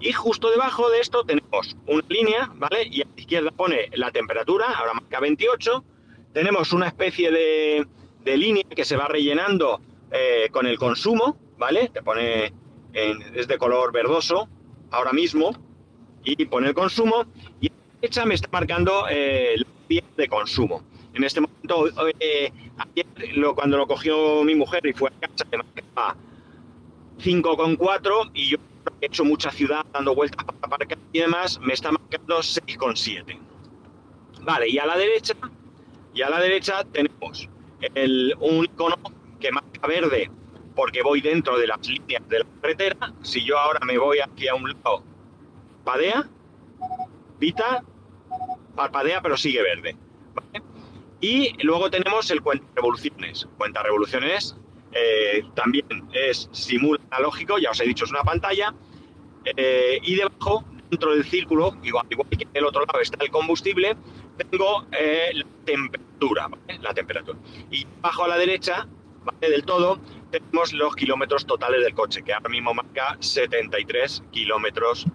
Y 0.00 0.12
justo 0.12 0.50
debajo 0.50 0.90
de 0.90 1.00
esto 1.00 1.24
tenemos 1.24 1.76
una 1.86 2.02
línea, 2.08 2.50
¿vale? 2.54 2.88
Y 2.90 3.02
a 3.02 3.04
la 3.04 3.20
izquierda 3.20 3.50
pone 3.50 3.88
la 3.94 4.10
temperatura, 4.10 4.66
ahora 4.70 4.94
marca 4.94 5.20
28. 5.20 5.84
Tenemos 6.32 6.72
una 6.72 6.88
especie 6.88 7.30
de, 7.30 7.86
línea 8.36 8.64
que 8.64 8.84
se 8.84 8.96
va 8.96 9.06
rellenando 9.06 9.80
eh, 10.10 10.48
con 10.50 10.66
el 10.66 10.78
consumo, 10.78 11.38
¿vale? 11.58 11.88
Te 11.88 12.02
pone, 12.02 12.52
es 12.92 13.48
de 13.48 13.58
color 13.58 13.92
verdoso 13.92 14.48
ahora 14.92 15.12
mismo, 15.12 15.52
y 16.24 16.44
pone 16.46 16.68
el 16.68 16.74
consumo, 16.74 17.24
y 17.60 17.68
a 17.68 17.72
la 17.72 18.00
derecha 18.00 18.24
me 18.24 18.34
está 18.34 18.48
marcando 18.52 19.06
eh, 19.10 19.56
la 19.56 20.02
de 20.16 20.28
consumo. 20.28 20.82
En 21.14 21.24
este 21.24 21.40
momento, 21.40 21.88
eh, 22.20 22.52
ayer 22.78 23.06
cuando 23.54 23.76
lo 23.76 23.86
cogió 23.86 24.42
mi 24.44 24.54
mujer 24.54 24.86
y 24.86 24.92
fue 24.92 25.10
a 25.10 25.26
casa, 25.26 25.44
me 25.50 25.58
marcaba 25.58 26.16
5,4 27.18 28.30
y 28.34 28.50
yo 28.50 28.58
he 29.00 29.06
hecho 29.06 29.24
mucha 29.24 29.50
ciudad 29.50 29.84
dando 29.92 30.14
vueltas 30.14 30.44
para 30.44 30.58
aparcar 30.62 30.98
y 31.12 31.18
demás, 31.18 31.58
me 31.60 31.74
está 31.74 31.92
marcando 31.92 32.38
6,7. 32.38 33.38
Vale, 34.42 34.68
y 34.68 34.78
a 34.78 34.86
la 34.86 34.96
derecha, 34.96 35.34
y 36.14 36.22
a 36.22 36.30
la 36.30 36.40
derecha 36.40 36.84
tenemos 36.84 37.48
el, 37.94 38.34
un 38.40 38.64
icono 38.64 38.96
que 39.38 39.52
marca 39.52 39.86
verde 39.86 40.30
porque 40.74 41.02
voy 41.02 41.20
dentro 41.20 41.58
de 41.58 41.66
las 41.66 41.86
líneas 41.86 42.26
de 42.28 42.40
la 42.40 42.46
carretera. 42.60 43.12
Si 43.22 43.44
yo 43.44 43.58
ahora 43.58 43.80
me 43.84 43.98
voy 43.98 44.20
aquí 44.20 44.48
a 44.48 44.54
un 44.54 44.70
lado, 44.70 45.04
padea, 45.84 46.28
pita, 47.38 47.82
parpadea, 48.74 49.20
pero 49.20 49.36
sigue 49.36 49.62
verde. 49.62 49.96
Y 51.20 51.54
luego 51.64 51.88
tenemos 51.90 52.30
el 52.30 52.42
cuenta 52.42 52.66
revoluciones. 52.74 53.46
Cuenta 53.56 53.82
revoluciones 53.82 54.56
eh, 54.92 55.44
también 55.54 55.86
es 56.12 56.48
simula 56.52 57.00
analógico, 57.10 57.58
ya 57.58 57.70
os 57.70 57.80
he 57.80 57.84
dicho, 57.84 58.04
es 58.04 58.10
una 58.10 58.22
pantalla. 58.22 58.74
Eh, 59.44 59.98
y 60.02 60.16
debajo, 60.16 60.64
dentro 60.90 61.14
del 61.14 61.24
círculo, 61.24 61.76
igual, 61.82 62.06
igual 62.10 62.28
que 62.28 62.44
en 62.44 62.50
el 62.54 62.64
otro 62.64 62.84
lado 62.84 63.00
está 63.00 63.22
el 63.24 63.30
combustible, 63.30 63.96
tengo 64.50 64.86
eh, 64.92 65.30
la 65.34 65.46
temperatura, 65.64 66.48
La 66.80 66.94
temperatura. 66.94 67.38
Y 67.70 67.86
abajo 68.02 68.24
a 68.24 68.28
la 68.28 68.38
derecha, 68.38 68.86
Del 69.40 69.64
todo, 69.64 69.98
tenemos 70.30 70.72
los 70.72 70.94
kilómetros 70.96 71.46
totales 71.46 71.82
del 71.82 71.94
coche, 71.94 72.22
que 72.22 72.32
ahora 72.32 72.48
mismo 72.48 72.74
marca 72.74 73.16
73 73.20 74.24
kilómetros 74.30 75.06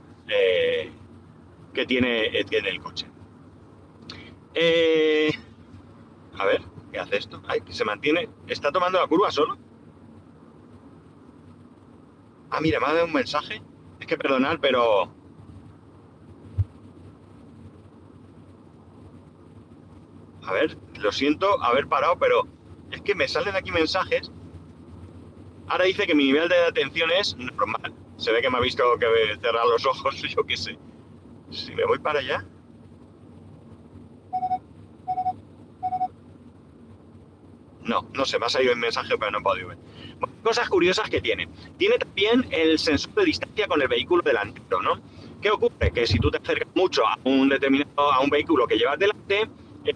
que 1.74 1.86
tiene, 1.86 2.44
tiene 2.50 2.70
el 2.70 2.82
coche. 2.82 3.08
a 6.38 6.46
ver, 6.46 6.62
¿qué 6.92 7.00
hace 7.00 7.18
esto? 7.18 7.42
se 7.70 7.86
mantiene. 7.86 8.30
¿Está 8.48 8.72
tomando 8.72 9.00
la 9.00 9.08
curva 9.08 9.32
solo? 9.32 9.58
Ah, 12.50 12.62
mira, 12.62 12.80
me 12.80 12.86
ha 12.86 12.94
dado 12.94 13.06
un 13.06 13.14
mensaje. 13.14 13.62
Es 14.00 14.08
que 14.08 14.18
perdonar, 14.18 14.60
pero... 14.60 15.12
A 20.44 20.54
ver, 20.54 20.78
lo 21.00 21.12
siento 21.12 21.62
haber 21.62 21.88
parado, 21.88 22.18
pero 22.18 22.48
es 22.92 23.02
que 23.02 23.16
me 23.16 23.28
salen 23.28 23.56
aquí 23.56 23.72
mensajes. 23.72 24.32
Ahora 25.68 25.86
dice 25.86 26.08
que 26.08 26.16
mi 26.16 26.26
nivel 26.26 26.48
de 26.50 26.58
atención 26.66 27.10
es 27.12 27.36
normal. 27.38 27.94
Se 28.18 28.32
ve 28.32 28.42
que 28.42 28.50
me 28.50 28.58
ha 28.58 28.62
visto 28.62 28.84
que 29.00 29.06
cerrar 29.42 29.66
los 29.68 29.86
ojos, 29.86 30.16
yo 30.36 30.44
qué 30.44 30.58
sé. 30.58 30.78
Si 31.52 31.74
me 31.76 31.86
voy 31.86 32.00
para 32.00 32.20
allá... 32.20 32.46
No, 37.84 38.06
no 38.14 38.26
sé, 38.26 38.38
me 38.38 38.48
ha 38.48 38.50
salido 38.50 38.74
el 38.74 38.80
mensaje, 38.80 39.18
pero 39.18 39.32
no 39.32 39.40
he 39.40 39.42
podido 39.42 39.70
ver. 39.70 39.78
cosas 40.44 40.68
curiosas 40.68 41.10
que 41.10 41.22
tiene. 41.22 41.48
Tiene 41.78 41.98
también 41.98 42.46
el 42.52 42.78
sensor 42.80 43.14
de 43.14 43.26
distancia 43.26 43.66
con 43.66 43.82
el 43.82 43.88
vehículo 43.88 44.22
delantero, 44.24 44.82
¿no? 44.82 45.00
¿Qué 45.42 45.52
ocurre? 45.52 45.92
Que 45.94 46.06
si 46.06 46.20
tú 46.20 46.30
te 46.30 46.38
acercas 46.38 46.68
mucho 46.76 47.08
a 47.08 47.18
un 47.24 47.48
determinado, 47.48 48.12
a 48.12 48.20
un 48.20 48.30
vehículo 48.30 48.68
que 48.68 48.78
llevas 48.78 49.00
delante, 49.00 49.48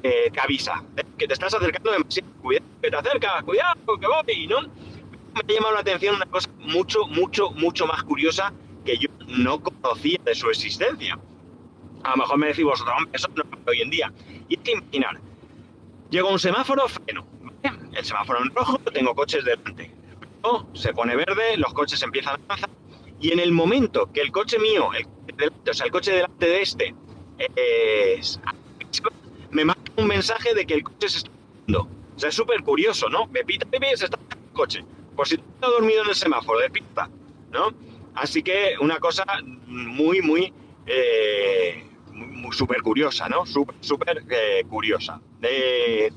eh, 0.04 0.30
te 0.32 0.40
avisa 0.40 0.84
que 1.18 1.28
te 1.28 1.34
estás 1.34 1.54
acercando 1.54 1.92
demasiado. 1.92 2.30
Cuidado, 2.42 2.66
que 2.82 2.90
te 2.90 2.96
acercas, 2.96 3.44
cuidado, 3.44 3.76
que 4.00 4.08
voy, 4.08 4.48
¿no? 4.48 4.62
Me 4.62 5.40
ha 5.40 5.54
llamado 5.54 5.74
la 5.76 5.82
atención 5.82 6.16
una 6.16 6.26
cosa 6.26 6.50
mucho, 6.60 7.08
mucho, 7.08 7.52
mucho 7.52 7.86
más 7.88 8.04
curiosa 8.04 8.52
que 8.84 8.98
yo 8.98 9.08
no 9.28 9.62
conocía 9.62 10.20
de 10.26 10.36
su 10.36 10.50
existencia. 10.50 11.18
A 12.04 12.12
lo 12.12 12.18
mejor 12.18 12.38
me 12.38 12.48
decís 12.48 12.66
vosotros, 12.66 12.96
eso 13.14 13.28
no 13.36 13.44
hoy 13.68 13.82
en 13.82 13.90
día. 13.90 14.12
Y 14.50 14.56
es 14.56 14.62
que 14.62 14.72
imaginar, 14.72 15.20
llego 16.10 16.30
a 16.30 16.32
un 16.32 16.40
semáforo, 16.40 16.88
freno, 16.88 17.26
el 17.94 18.04
semáforo 18.04 18.44
en 18.44 18.50
rojo, 18.56 18.80
tengo 18.92 19.14
coches 19.14 19.46
delante. 19.46 19.92
Se 20.74 20.92
pone 20.94 21.16
verde, 21.16 21.58
los 21.58 21.72
coches 21.74 22.02
empiezan 22.02 22.34
a 22.34 22.54
avanzar 22.54 22.70
y 23.22 23.32
en 23.32 23.40
el 23.40 23.52
momento 23.52 24.12
que 24.12 24.22
el 24.22 24.32
coche 24.32 24.58
mío, 24.58 24.90
el, 24.94 25.06
o 25.70 25.74
sea, 25.74 25.86
el 25.86 25.92
coche 25.92 26.12
delante 26.12 26.48
de 26.48 26.62
este, 26.62 26.96
me 29.52 29.66
manda 29.66 29.82
un 29.98 30.08
mensaje 30.08 30.54
de 30.54 30.66
que 30.66 30.76
el 30.76 30.84
coche 30.84 31.10
se 31.10 31.18
está 31.20 31.32
moviendo. 31.32 31.88
O 32.16 32.20
sea, 32.20 32.30
es 32.30 32.36
súper 32.36 32.62
curioso, 32.64 33.10
¿no? 33.10 33.28
Me 33.28 33.44
pita, 33.44 33.68
y 33.72 33.98
se 33.98 34.06
está 34.06 34.18
el 34.18 34.54
coche. 34.54 34.84
Por 35.16 35.28
si 35.28 35.36
está 35.36 35.68
dormido 35.68 36.04
en 36.04 36.10
el 36.10 36.16
semáforo, 36.16 36.60
de 36.60 36.70
pita, 36.70 37.10
¿no? 37.52 37.74
Así 38.16 38.44
que 38.44 38.76
una 38.80 38.98
cosa 39.00 39.24
muy, 39.68 40.22
muy, 40.22 40.54
eh, 40.86 41.84
súper 42.52 42.82
curiosa, 42.82 43.30
¿no? 43.30 43.46
Súper, 43.46 43.76
súper 43.80 44.24
eh, 44.30 44.64
curiosa. 44.70 45.22
Eh, 45.42 46.12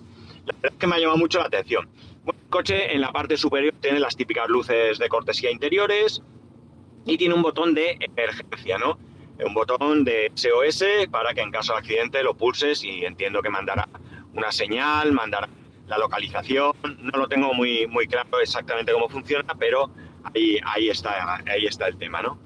la 0.46 0.52
verdad 0.54 0.72
es 0.72 0.78
que 0.78 0.86
me 0.86 0.96
ha 0.96 0.98
llamado 0.98 1.18
mucho 1.18 1.38
la 1.38 1.46
atención. 1.46 1.88
el 2.26 2.34
coche 2.50 2.94
en 2.94 3.00
la 3.00 3.12
parte 3.12 3.36
superior 3.36 3.74
tiene 3.80 4.00
las 4.00 4.16
típicas 4.16 4.48
luces 4.48 4.98
de 4.98 5.08
cortesía 5.08 5.50
interiores 5.50 6.22
y 7.06 7.16
tiene 7.16 7.34
un 7.34 7.42
botón 7.42 7.74
de 7.74 7.96
emergencia, 8.00 8.78
¿no? 8.78 8.98
Un 9.38 9.54
botón 9.54 10.04
de 10.04 10.30
SOS 10.34 11.08
para 11.10 11.34
que 11.34 11.40
en 11.40 11.50
caso 11.50 11.72
de 11.72 11.80
accidente 11.80 12.22
lo 12.22 12.34
pulses 12.34 12.84
y 12.84 13.04
entiendo 13.04 13.42
que 13.42 13.50
mandará 13.50 13.88
una 14.32 14.52
señal, 14.52 15.12
mandará 15.12 15.48
la 15.88 15.98
localización. 15.98 16.72
No 17.00 17.18
lo 17.18 17.28
tengo 17.28 17.52
muy, 17.52 17.86
muy 17.86 18.06
claro 18.06 18.40
exactamente 18.40 18.92
cómo 18.92 19.08
funciona, 19.08 19.54
pero 19.58 19.90
ahí, 20.34 20.58
ahí, 20.64 20.88
está, 20.88 21.42
ahí 21.46 21.66
está 21.66 21.88
el 21.88 21.96
tema, 21.98 22.22
¿no? 22.22 22.38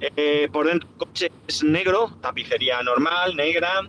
Eh, 0.00 0.48
por 0.52 0.66
dentro 0.66 0.88
el 0.88 0.96
coche 0.96 1.32
es 1.48 1.64
negro, 1.64 2.16
tapicería 2.20 2.80
normal, 2.84 3.34
negra, 3.34 3.82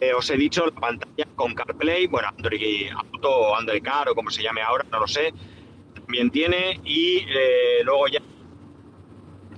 eh, 0.00 0.12
os 0.12 0.28
he 0.30 0.36
dicho 0.36 0.66
la 0.66 0.72
pantalla 0.72 1.24
con 1.36 1.54
CarPlay, 1.54 2.08
bueno, 2.08 2.28
Android 2.36 2.90
Auto 2.92 3.54
Android 3.54 3.82
Car 3.82 4.08
o 4.08 4.14
como 4.14 4.30
se 4.30 4.42
llame 4.42 4.62
ahora, 4.62 4.84
no 4.90 5.00
lo 5.00 5.06
sé, 5.06 5.32
también 5.94 6.30
tiene 6.30 6.80
y 6.84 7.18
eh, 7.28 7.84
luego 7.84 8.08
ya 8.08 8.20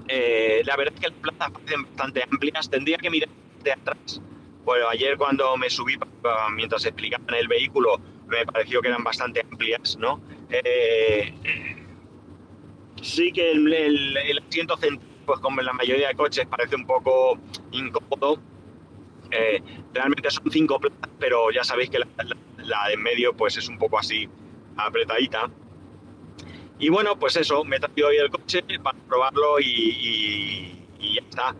eh, 0.09 0.62
la 0.65 0.77
verdad 0.77 0.95
es 0.95 1.00
que 1.00 1.09
las 1.09 1.19
plazas 1.19 1.50
parecen 1.53 1.83
bastante 1.85 2.23
amplias, 2.31 2.71
tendría 2.71 2.99
que 2.99 3.11
mirar 3.11 3.29
de 3.62 3.73
atrás. 3.73 4.21
Bueno, 4.65 4.88
ayer 4.88 5.17
cuando 5.17 5.57
me 5.57 5.71
subí 5.71 5.97
mientras 6.55 6.85
explicaban 6.85 7.35
el 7.35 7.49
vehículo 7.49 8.00
me 8.27 8.45
pareció 8.45 8.83
que 8.83 8.88
eran 8.88 9.03
bastante 9.03 9.41
amplias, 9.41 9.97
¿no? 9.99 10.21
sí 13.00 13.33
que 13.33 13.53
el, 13.53 13.73
el 13.73 14.38
asiento 14.38 14.77
central, 14.77 15.09
pues 15.25 15.41
como 15.41 15.61
en 15.61 15.67
la 15.67 15.73
mayoría 15.73 16.09
de 16.09 16.15
coches, 16.15 16.47
parece 16.47 16.77
un 16.77 16.87
poco 16.87 17.38
incómodo, 17.71 18.41
eh, 19.31 19.62
realmente 19.93 20.31
son 20.31 20.50
cinco 20.50 20.79
plazas, 20.81 21.11
pero 21.19 21.50
ya 21.50 21.62
sabéis 21.65 21.91
que 21.91 21.99
la, 21.99 22.07
de 22.88 22.95
en 22.95 23.03
medio 23.03 23.35
pues 23.35 23.57
es 23.57 23.69
un 23.69 23.79
poco 23.79 23.99
así 23.99 24.29
apretadita. 24.77 25.50
Y 26.78 26.88
bueno, 26.90 27.18
pues 27.18 27.37
eso, 27.37 27.64
me 27.64 27.76
he 27.76 27.80
traído 27.80 28.08
hoy 28.08 28.16
el 28.16 28.30
coche 28.30 28.62
para 28.82 28.99
probarlo 29.08 29.58
y, 29.61 30.73
ya 31.00 31.20
está. 31.28 31.54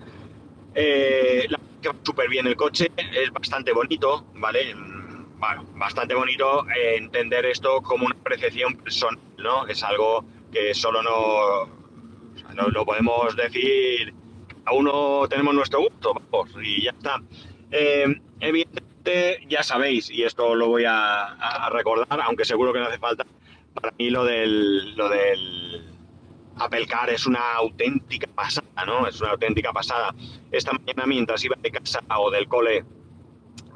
Eh, 0.75 1.47
la 1.49 1.59
súper 2.03 2.29
bien 2.29 2.47
el 2.47 2.57
coche, 2.57 2.91
es 2.97 3.31
bastante 3.33 3.73
bonito, 3.73 4.27
¿vale? 4.35 4.75
Bueno, 4.75 5.65
bastante 5.75 6.15
bonito 6.15 6.67
entender 6.75 7.47
esto 7.47 7.81
como 7.83 8.07
una 8.07 8.15
apreciación 8.15 8.77
personal, 8.77 9.19
¿no? 9.39 9.67
Es 9.67 9.83
algo 9.83 10.25
que 10.53 10.75
solo 10.75 11.03
no, 11.03 11.67
no 12.55 12.69
lo 12.69 12.85
podemos 12.85 13.37
decir, 13.37 14.13
a 14.65 14.73
uno 14.73 15.27
tenemos 15.29 15.55
nuestro 15.55 15.81
gusto, 15.81 16.15
vamos, 16.15 16.51
y 16.63 16.85
ya 16.85 16.91
está. 16.91 17.23
Eh, 17.71 18.21
evidentemente, 18.41 19.47
ya 19.49 19.63
sabéis, 19.63 20.11
y 20.11 20.25
esto 20.25 20.55
lo 20.55 20.69
voy 20.69 20.85
a, 20.87 21.69
recordar, 21.71 22.21
aunque 22.23 22.45
seguro 22.45 22.73
que 22.73 22.81
no 22.81 22.87
hace 22.87 22.99
falta, 22.99 23.25
para 23.81 23.95
mí 23.99 24.11
lo 24.11 24.25
del, 24.25 24.95
lo 24.97 25.09
del 25.09 25.85
Apple 26.57 26.87
Car 26.87 27.11
es 27.11 27.27
una 27.27 27.55
auténtica 27.55 28.27
pasada, 28.35 28.85
¿no? 28.87 29.07
Es 29.07 29.21
una 29.21 29.31
auténtica 29.31 29.73
pasada. 29.73 30.15
Esta 30.51 30.73
mañana, 30.73 31.07
mientras 31.07 31.45
iba 31.45 31.57
de 31.61 31.71
casa 31.71 32.01
o 32.17 32.31
del 32.31 32.49
cole 32.49 32.85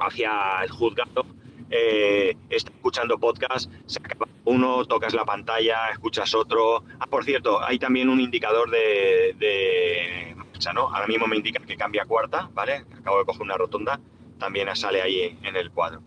hacia 0.01 0.63
el 0.65 0.71
juzgado, 0.71 1.25
eh, 1.71 2.37
está 2.51 2.71
escuchando 2.71 3.19
podcast, 3.19 3.71
se 3.87 3.99
acaba 3.99 4.27
uno, 4.45 4.85
tocas 4.85 5.15
la 5.15 5.25
pantalla, 5.25 5.91
escuchas 5.91 6.35
otro. 6.35 6.85
Ah, 6.99 7.07
por 7.07 7.25
cierto, 7.25 7.63
hay 7.63 7.79
también 7.79 8.09
un 8.09 8.21
indicador 8.21 8.71
de 8.71 9.35
derecha, 9.39 10.73
¿no? 10.73 10.95
Ahora 10.95 11.07
mismo 11.07 11.27
me 11.27 11.37
indica 11.37 11.61
que 11.65 11.77
cambia 11.77 12.05
cuarta, 12.05 12.51
¿vale? 12.53 12.85
Acabo 12.99 13.19
de 13.19 13.25
coger 13.25 13.43
una 13.43 13.57
rotonda, 13.57 14.01
también 14.39 14.75
sale 14.75 15.01
ahí 15.01 15.39
en 15.43 15.57
el 15.57 15.71
cuadro. 15.71 16.03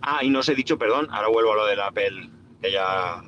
Ah, 0.00 0.20
y 0.22 0.30
no 0.30 0.40
os 0.40 0.48
he 0.48 0.54
dicho, 0.54 0.78
perdón, 0.78 1.08
ahora 1.10 1.28
vuelvo 1.28 1.52
a 1.52 1.56
lo 1.56 1.66
del 1.66 1.80
Apple, 1.80 2.30
que 2.60 2.72
ya, 2.72 3.22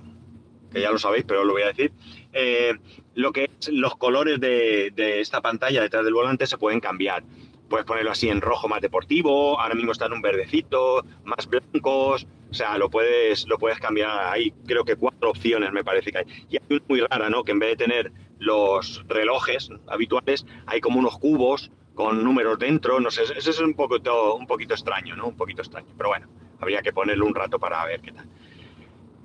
que 0.72 0.80
ya 0.80 0.90
lo 0.90 0.98
sabéis, 0.98 1.24
pero 1.26 1.44
lo 1.44 1.52
voy 1.52 1.62
a 1.62 1.68
decir. 1.68 1.92
Eh, 2.32 2.74
lo 3.14 3.32
que 3.32 3.50
es 3.58 3.68
los 3.70 3.96
colores 3.96 4.38
de, 4.40 4.92
esta 5.20 5.40
pantalla 5.40 5.82
detrás 5.82 6.04
del 6.04 6.14
volante 6.14 6.46
se 6.46 6.58
pueden 6.58 6.80
cambiar. 6.80 7.24
Puedes 7.68 7.84
ponerlo 7.84 8.12
así 8.12 8.28
en 8.30 8.40
rojo 8.40 8.66
más 8.68 8.80
deportivo, 8.80 9.60
ahora 9.60 9.74
mismo 9.74 9.92
está 9.92 10.06
en 10.06 10.14
un 10.14 10.22
verdecito, 10.22 11.04
más 11.24 11.46
blancos, 11.46 12.26
o 12.50 12.54
sea, 12.54 12.78
lo 12.78 12.88
puedes, 12.88 13.46
lo 13.46 13.58
puedes 13.58 13.78
cambiar 13.78 14.32
ahí. 14.32 14.54
Creo 14.66 14.84
que 14.84 14.96
cuatro 14.96 15.30
opciones 15.30 15.70
me 15.72 15.84
parece 15.84 16.10
que 16.10 16.18
hay. 16.18 16.24
Y 16.48 16.56
hay 16.56 16.62
una 16.70 16.82
muy 16.88 17.00
rara, 17.00 17.28
¿no? 17.28 17.44
Que 17.44 17.52
en 17.52 17.58
vez 17.58 17.70
de 17.70 17.84
tener 17.84 18.12
los 18.38 19.04
relojes 19.06 19.68
habituales, 19.86 20.46
hay 20.66 20.80
como 20.80 20.98
unos 20.98 21.18
cubos 21.18 21.70
con 21.98 22.22
números 22.22 22.60
dentro, 22.60 23.00
no 23.00 23.10
sé, 23.10 23.22
eso 23.24 23.50
es 23.50 23.58
un 23.58 23.74
poquito, 23.74 24.36
un 24.36 24.46
poquito 24.46 24.72
extraño, 24.72 25.16
¿no? 25.16 25.26
Un 25.26 25.36
poquito 25.36 25.62
extraño, 25.62 25.88
pero 25.96 26.10
bueno, 26.10 26.28
habría 26.60 26.80
que 26.80 26.92
ponerlo 26.92 27.26
un 27.26 27.34
rato 27.34 27.58
para 27.58 27.84
ver 27.86 28.00
qué 28.00 28.12
tal. 28.12 28.24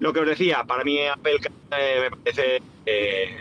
Lo 0.04 0.12
que 0.12 0.20
os 0.20 0.28
decía, 0.28 0.66
para 0.66 0.84
mí 0.84 1.00
Apple 1.00 1.38
eh, 1.80 1.98
me 2.02 2.12
parece, 2.12 2.62
eh, 2.86 3.38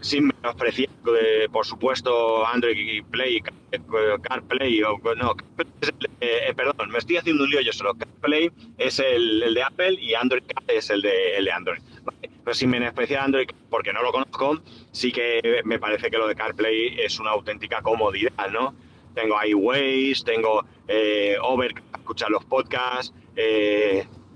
sin 0.00 0.28
menospreciar, 0.28 0.88
eh, 1.20 1.46
por 1.52 1.66
supuesto, 1.66 2.46
Android 2.46 3.04
Play, 3.10 3.42
CarPlay, 4.22 4.82
o 4.82 4.98
no, 5.14 5.36
perdón, 6.56 6.90
me 6.90 6.98
estoy 7.00 7.18
haciendo 7.18 7.44
un 7.44 7.50
lío 7.50 7.60
yo 7.60 7.74
solo. 7.74 7.92
CarPlay 7.92 8.50
es 8.78 8.98
el, 8.98 9.52
de 9.52 9.62
Apple 9.62 9.98
y 10.00 10.14
Android 10.14 10.42
es 10.68 10.88
el 10.88 11.02
de, 11.02 11.36
el 11.36 11.44
de 11.44 11.52
Android. 11.52 11.82
Pero 12.44 12.54
sin 12.54 12.70
menospreciar 12.70 13.24
Android, 13.24 13.50
porque 13.68 13.92
no 13.92 14.02
lo 14.02 14.10
conozco, 14.10 14.58
sí 14.92 15.12
que 15.12 15.60
me 15.64 15.78
parece 15.78 16.10
que 16.10 16.16
lo 16.16 16.26
de 16.28 16.34
CarPlay 16.34 16.98
es 16.98 17.20
una 17.20 17.32
auténtica 17.32 17.82
comodidad, 17.82 18.48
¿no? 18.50 18.74
Tengo 19.14 19.36
Waze, 19.36 20.24
tengo 20.24 20.64
Over 21.42 21.74
para 21.74 21.98
escuchar 21.98 22.30
los 22.30 22.42
podcasts, 22.46 23.12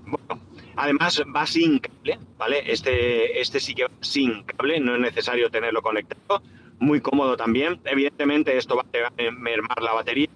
bueno, 0.05 0.44
Además 0.75 1.23
va 1.33 1.45
sin 1.45 1.79
cable, 1.79 2.19
¿vale? 2.37 2.63
Este, 2.71 3.39
este 3.39 3.59
sí 3.59 3.73
que 3.73 3.83
va 3.83 3.91
sin 4.01 4.43
cable, 4.43 4.79
no 4.79 4.95
es 4.95 5.01
necesario 5.01 5.49
tenerlo 5.49 5.81
conectado. 5.81 6.41
Muy 6.79 6.99
cómodo 6.99 7.37
también. 7.37 7.79
Evidentemente 7.85 8.57
esto 8.57 8.75
va 8.75 8.83
a 8.83 9.31
mermar 9.31 9.81
la 9.81 9.93
batería 9.93 10.27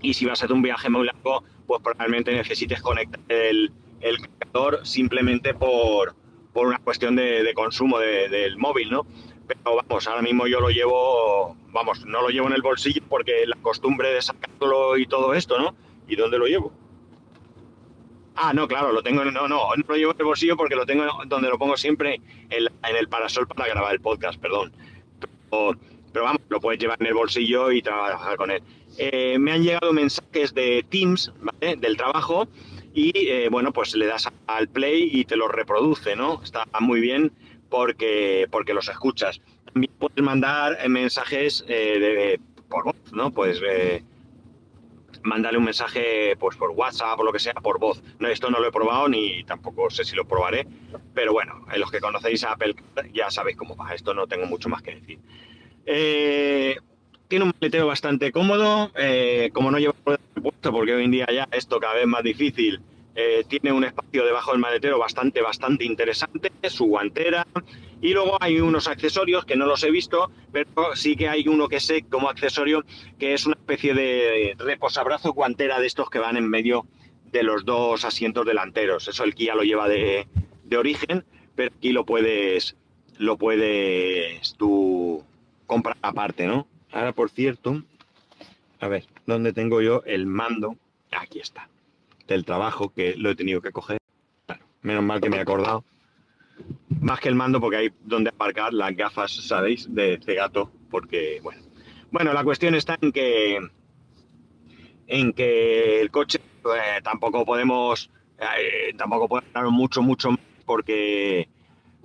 y 0.00 0.14
si 0.14 0.24
vas 0.24 0.40
a 0.40 0.44
hacer 0.44 0.54
un 0.54 0.62
viaje 0.62 0.88
muy 0.88 1.06
largo, 1.06 1.44
pues 1.66 1.82
probablemente 1.82 2.32
necesites 2.32 2.80
conectar 2.80 3.20
el, 3.28 3.72
el 4.00 4.18
cargador 4.38 4.86
simplemente 4.86 5.54
por, 5.54 6.14
por 6.52 6.66
una 6.66 6.78
cuestión 6.78 7.16
de, 7.16 7.52
consumo 7.54 7.98
del 7.98 8.56
móvil, 8.56 8.90
¿no? 8.90 9.06
Pero 9.46 9.76
vamos, 9.76 10.08
ahora 10.08 10.22
mismo 10.22 10.46
yo 10.46 10.60
lo 10.60 10.70
llevo, 10.70 11.56
vamos, 11.68 12.04
no 12.04 12.22
lo 12.22 12.28
llevo 12.28 12.48
en 12.48 12.54
el 12.54 12.62
bolsillo 12.62 13.02
porque 13.08 13.46
la 13.46 13.56
costumbre 13.56 14.10
de 14.10 14.22
sacarlo 14.22 14.96
y 14.96 15.06
todo 15.06 15.34
esto, 15.34 15.58
¿no? 15.58 15.74
¿Y 16.08 16.16
dónde 16.16 16.38
lo 16.38 16.46
llevo? 16.46 16.72
Ah, 18.36 18.52
no, 18.52 18.68
claro, 18.68 18.92
lo 18.92 19.02
tengo, 19.02 19.24
no, 19.24 19.30
no, 19.30 19.48
no 19.48 19.74
lo 19.88 19.96
llevo 19.96 20.12
en 20.12 20.18
el 20.18 20.26
bolsillo 20.26 20.56
porque 20.56 20.76
lo 20.76 20.84
tengo 20.84 21.04
donde 21.26 21.48
lo 21.48 21.58
pongo 21.58 21.76
siempre 21.76 22.20
en, 22.50 22.68
el 22.96 23.08
parasol 23.08 23.46
para 23.48 23.68
grabar 23.70 23.94
el 23.94 24.00
podcast, 24.00 24.38
perdón. 24.38 24.72
Pero, 25.50 26.24
vamos, 26.24 26.42
lo 26.50 26.60
puedes 26.60 26.78
llevar 26.78 26.98
en 27.00 27.06
el 27.06 27.14
bolsillo 27.14 27.72
y 27.72 27.80
trabajar 27.80 28.36
con 28.36 28.50
él. 28.50 28.62
Eh, 28.98 29.38
me 29.38 29.52
han 29.52 29.62
llegado 29.62 29.92
mensajes 29.92 30.52
de 30.52 30.84
Teams, 30.90 31.32
¿vale? 31.40 31.76
Del 31.76 31.96
trabajo 31.96 32.46
y, 32.92 33.12
eh, 33.14 33.48
bueno, 33.50 33.72
pues 33.72 33.94
le 33.94 34.06
das 34.06 34.28
al 34.46 34.68
play 34.68 35.08
y 35.12 35.24
te 35.24 35.36
los 35.36 35.50
reproduce, 35.50 36.14
¿no? 36.14 36.42
Está 36.42 36.66
muy 36.80 37.00
bien 37.00 37.32
porque, 37.70 38.46
porque 38.50 38.74
los 38.74 38.88
escuchas. 38.88 39.40
También 39.72 39.92
puedes 39.98 40.22
mandar 40.22 40.76
mensajes 40.88 41.64
eh, 41.68 41.98
de, 41.98 42.40
por 42.68 42.84
voz, 42.84 43.12
¿no? 43.12 43.30
Pues 43.30 43.60
mandarle 45.26 45.58
un 45.58 45.64
mensaje 45.64 46.36
pues 46.36 46.56
por 46.56 46.70
WhatsApp 46.70 47.18
o 47.18 47.24
lo 47.24 47.32
que 47.32 47.38
sea 47.38 47.54
por 47.54 47.78
voz. 47.78 48.02
No, 48.18 48.28
esto 48.28 48.50
no 48.50 48.60
lo 48.60 48.68
he 48.68 48.72
probado 48.72 49.08
ni 49.08 49.44
tampoco 49.44 49.90
sé 49.90 50.04
si 50.04 50.16
lo 50.16 50.26
probaré, 50.26 50.66
pero 51.14 51.32
bueno, 51.32 51.66
en 51.72 51.80
los 51.80 51.90
que 51.90 52.00
conocéis 52.00 52.44
a 52.44 52.52
Apple 52.52 52.74
ya 53.12 53.30
sabéis 53.30 53.56
cómo 53.56 53.76
va. 53.76 53.94
Esto 53.94 54.14
no 54.14 54.26
tengo 54.26 54.46
mucho 54.46 54.68
más 54.68 54.82
que 54.82 54.94
decir. 54.94 55.18
Eh, 55.84 56.76
tiene 57.28 57.44
un 57.44 57.52
maletero 57.60 57.86
bastante 57.86 58.32
cómodo, 58.32 58.90
eh, 58.96 59.50
como 59.52 59.70
no 59.70 59.78
lleva 59.78 59.94
puesto, 60.02 60.72
porque 60.72 60.94
hoy 60.94 61.04
en 61.04 61.10
día 61.10 61.26
ya 61.32 61.48
esto 61.50 61.80
cada 61.80 61.94
vez 61.94 62.06
más 62.06 62.22
difícil. 62.22 62.80
Eh, 63.18 63.44
tiene 63.48 63.72
un 63.72 63.82
espacio 63.82 64.26
debajo 64.26 64.52
del 64.52 64.60
maletero 64.60 64.98
bastante, 64.98 65.40
bastante 65.40 65.84
interesante, 65.84 66.52
su 66.68 66.84
guantera, 66.84 67.46
y 68.00 68.12
luego 68.12 68.36
hay 68.40 68.60
unos 68.60 68.88
accesorios 68.88 69.44
que 69.44 69.56
no 69.56 69.66
los 69.66 69.82
he 69.82 69.90
visto, 69.90 70.30
pero 70.52 70.94
sí 70.94 71.16
que 71.16 71.28
hay 71.28 71.48
uno 71.48 71.68
que 71.68 71.80
sé 71.80 72.02
como 72.02 72.28
accesorio, 72.28 72.84
que 73.18 73.34
es 73.34 73.46
una 73.46 73.56
especie 73.56 73.94
de 73.94 74.54
reposabrazo 74.58 75.32
guantera 75.32 75.80
de 75.80 75.86
estos 75.86 76.10
que 76.10 76.18
van 76.18 76.36
en 76.36 76.48
medio 76.48 76.86
de 77.32 77.42
los 77.42 77.64
dos 77.64 78.04
asientos 78.04 78.46
delanteros. 78.46 79.08
Eso 79.08 79.24
el 79.24 79.34
Kia 79.34 79.54
lo 79.54 79.62
lleva 79.62 79.88
de, 79.88 80.26
origen, 80.76 81.24
pero 81.54 81.72
aquí 81.74 81.92
lo 81.92 82.04
puedes, 82.04 82.76
lo 83.18 83.38
puedes 83.38 84.54
tú 84.56 85.24
comprar 85.66 85.96
aparte, 86.02 86.46
¿no? 86.46 86.66
Ahora, 86.92 87.12
por 87.12 87.30
cierto, 87.30 87.82
a 88.80 88.88
ver, 88.88 89.04
¿dónde 89.26 89.52
tengo 89.52 89.80
yo 89.80 90.02
el 90.04 90.26
mando? 90.26 90.76
Aquí 91.12 91.40
está, 91.40 91.68
del 92.28 92.44
trabajo 92.44 92.92
que 92.92 93.14
lo 93.16 93.30
he 93.30 93.36
tenido 93.36 93.62
que 93.62 93.72
coger. 93.72 93.98
menos 94.82 95.02
mal 95.02 95.20
que 95.20 95.30
me 95.30 95.38
he 95.38 95.40
acordado 95.40 95.82
más 97.06 97.20
que 97.20 97.28
el 97.28 97.36
mando, 97.36 97.60
porque 97.60 97.76
hay 97.76 97.92
donde 98.04 98.30
aparcar 98.30 98.74
las 98.74 98.94
gafas, 98.96 99.32
¿sabéis? 99.32 99.86
De, 99.94 100.18
gato, 100.26 100.70
porque, 100.90 101.40
bueno. 101.42 101.62
Bueno, 102.10 102.32
la 102.32 102.42
cuestión 102.42 102.74
está 102.74 102.98
en 103.00 103.12
que, 103.12 103.60
en 105.06 105.32
que 105.32 106.00
el 106.00 106.10
coche 106.10 106.40
eh, 106.64 107.00
tampoco 107.02 107.44
podemos, 107.44 108.10
eh, 108.38 108.92
tampoco 108.96 109.28
podemos 109.28 109.52
dar 109.52 109.66
mucho, 109.70 110.02
mucho 110.02 110.32
más, 110.32 110.40
porque, 110.64 111.48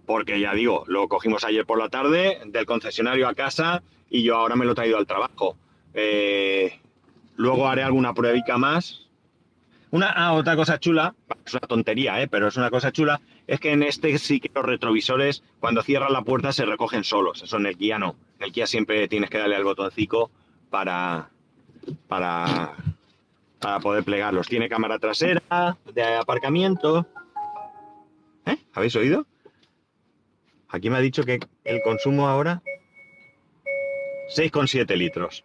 porque 0.06 0.40
ya 0.40 0.54
digo, 0.54 0.84
lo 0.88 1.08
cogimos 1.08 1.44
ayer 1.46 1.66
por 1.66 1.80
la 1.80 1.90
tarde 1.90 2.40
del 2.46 2.66
concesionario 2.68 3.28
a 3.28 3.34
casa 3.34 3.82
y 4.10 4.22
yo 4.22 4.36
ahora 4.38 4.56
me 4.56 4.66
lo 4.66 4.74
he 4.74 4.76
traído 4.76 4.98
al 4.98 5.08
trabajo. 5.08 5.58
Eh, 5.96 6.80
luego 7.36 7.68
haré 7.68 7.82
alguna 7.82 8.14
pruebica 8.14 8.58
más. 8.60 9.10
Una, 9.92 10.10
ah, 10.10 10.34
otra 10.34 10.56
cosa 10.56 10.80
chula, 10.80 11.14
es 11.46 11.54
una 11.54 11.68
tontería, 11.68 12.16
pero 12.32 12.48
es 12.48 12.56
una 12.56 12.70
cosa 12.70 12.94
chula, 12.94 13.20
es 13.46 13.60
que 13.60 13.74
en 13.74 13.84
este 13.84 14.18
sí 14.18 14.40
que 14.40 14.50
los 14.56 14.64
retrovisores, 14.64 15.44
cuando 15.60 15.84
cierran 15.84 16.14
la 16.14 16.22
puerta, 16.22 16.54
se 16.54 16.66
recogen 16.66 17.04
solos. 17.04 17.44
Eso 17.44 17.58
en 17.58 17.66
el 17.66 17.78
Kia 17.78 18.00
no. 18.00 18.16
En 18.40 18.46
el 18.46 18.52
Kia 18.54 18.68
siempre 18.68 19.10
tienes 19.10 19.30
que 19.30 19.38
darle 19.38 19.58
al 19.58 19.66
botoncito 19.66 20.32
para, 20.70 21.30
para, 22.08 22.74
para 23.60 23.80
poder 23.82 24.06
plegarlos. 24.06 24.48
Tiene 24.48 24.70
cámara 24.70 24.98
trasera, 24.98 25.78
de 25.94 26.04
aparcamiento. 26.16 27.06
¿Eh? 28.46 28.58
¿Habéis 28.74 28.96
oído? 28.96 29.26
Aquí 30.70 30.90
me 30.90 30.98
ha 30.98 31.02
dicho 31.02 31.24
que 31.24 31.40
el 31.66 31.82
consumo 31.84 32.30
ahora 32.30 32.62
6,7 34.38 34.96
litros. 34.96 35.44